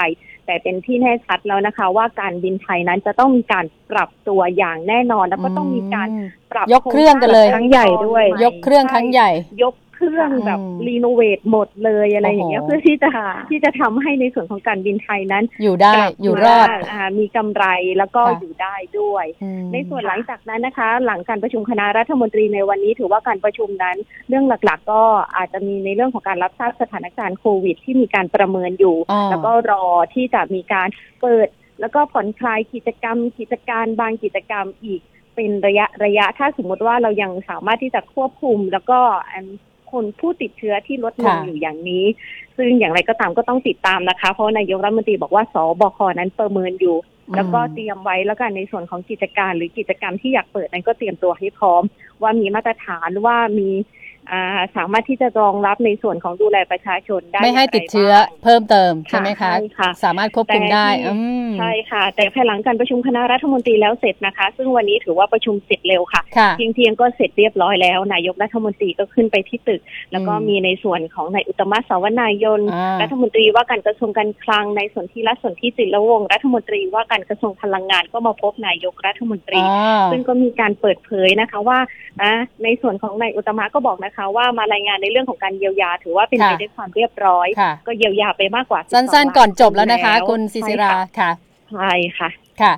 [0.51, 6.07] แต่เป็นที่แน่ชัดแล้วนะคะ ว่าการบินไทยนั้นจะต้องมีการปรับตัวอย่างแน่นอนแล้วก็ต้องมีการ
[6.51, 9.29] ปรับยกเครื่องกันเลยโครงสร้างครั้งใหญ่ด้วย ยกเครื่องครั้งใหญ่
[9.63, 13.09] ยก เครื่องแบบอืมรีโนเวทหมดเลยอะไรอย่างเงี้ยโอ้โหเพื่อที่จะ
[13.49, 17.65] ที่จะทำให้ในส่วนของการบินไทยนั้น อยู่ได้กลับอยู่รอดมาามีกำไร
[17.97, 23.97] แล้วก็ค่ะอยู่ได้ด้วยอืมในส่วนหลังจากนั้นนะคะ หลังการประชุมคณะรัฐมนตรีในวันนี้ถือว่าการประชุมนั้น
[24.29, 25.03] เรื่องหลักๆ ก็
[25.37, 30.87] อาจจะมีในเรื่องของการรับทราบสถานการณ์โควิด ที่มีการประเมินอยู่อ่าแล้วก็รอที่จะมีการ
[31.21, 31.47] เปิด
[31.81, 35.01] แล้วก็ผ่อนคลายกิจกรรม กิจการบางกิจกรรมอีก
[35.35, 38.99] เป็นระยะระยะถ้าสมมติว่าเรายังสามารถที่จะควบคุมแล้วก็
[39.31, 39.45] อัน
[39.91, 42.05] คนผู้ติดเชื้อที่ลดลงค่ะอยู่อย่างนี้
[42.57, 46.97] ซึ่งอย่างไรก็ตามก็ต้องติดตามนะคะ เพราะนายกรัฐมนตรีบอกว่าสบคนั้นประเมินอยู่
[47.35, 51.83] แล้วก็เตรียมไว้แล้วกันในส่วนของกิจการหรือกิจกรรมที่อยากเปิดนั้นก็เตรียมตัวให้พร้อม
[52.21, 53.85] ว่ามีมาตรฐานว่ามีอ่า
[54.77, 61.15] สามารถที่จะรองรับในส่วนของดูแลประชาชนได้ไม่ให้ย่างรติดเชื้อบ้างเพิ่มเติมใช่ไหมคะใช่ค่ะสามารถควบคุมได้แต่ที่อื
[61.47, 81.79] มใช่ค่ะ แต่ภายหลังการประชุมคณะรัฐมนตรีแล้วเสร็จนะคะ ซึ่งวันนี้ถือว่าประชุมเสร็จเร็วค่ะค่ะเพียงเพียงๆก็เสร็จเรียบร้อยแล้ว นายกรัฐมนตรีก็ขึ้นไปที่ตึก แล้วก็อืมมีในส่วนของนายอุตตมะสาวนายนอ่ารัฐมนตรีว่าการกระทรวงการคลังในส่วนที่รัฐส่วนที่จิรวงศ์รัฐมนตรีว่าการกระทรวงพลังงานก็มาพบนายกรัฐมนตรีอ่าซึ่งก็มีการเปิดเผยนะคะว่า
[82.21, 91.31] อะในส่วนของนายอุตตมะก็บอกนะคะ ว่ามารายงานในเรื่องของการเยียวยา ถือว่าเป็นไปค่ะด้วยความเรียบร้อยค่ะก็เยียวยาไปมากกว่าสั้นๆ ก่อนจบแล้วนะคะแล้วคุณซิซิราใช่ค่ะค่ะ
[91.73, 92.29] ใช่ค่ะ
[92.61, 92.73] ค่ะ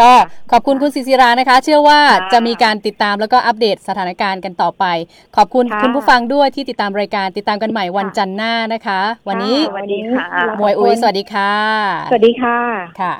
[0.00, 0.10] ก็
[0.52, 4.84] ขอบคุณคุณซิซิรานะคะ เชื่อว่าค่ะจะมีการติดตามแล้วก็อัปเดตสถานการณ์กันต่อไป
[5.36, 10.26] ขอบคุณค่ะคุณผู้ฟังด้วยที่ติดตามรายการติดตามกันใหม่วันจันทร์หน้านะคะ วันนี้สวัสดีค่ะ
[10.58, 11.52] หมวยอุ้ยสวัสดีค่ะ
[12.10, 12.58] สวัสดีค่ะ
[13.00, 13.14] ค่ะ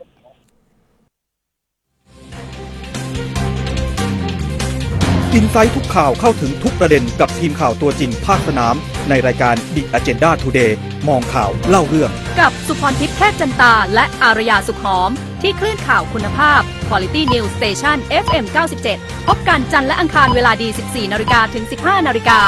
[5.34, 8.74] อินไซต์ทุกข่าวเข้าถึงทุกประเด็นกับทีมข่าวตัวจริงภาคสนาม
[9.08, 10.72] ในรายการ The Agenda Today
[11.08, 12.10] มองข่าวเล่าเรื่อง
[12.40, 15.10] กับสุพรทิพย์เทพจันตา และอารยาสุขหอม
[15.42, 18.44] ที่คลื่นข่าวคุณภาพ Quality News Station FM
[18.86, 22.40] 97 พบกันจันทร์และอังคารเวลาดี 14นาฬิกาถึง 15นาฬิกา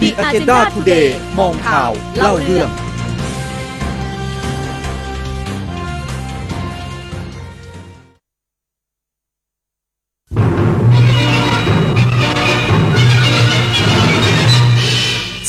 [0.00, 1.08] The Agenda Today
[1.38, 2.68] มองข่าวเล่าเรื่อง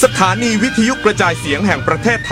[0.03, 2.21] สถานีวิทยุกระจายเสียงแห่งประเทศไทย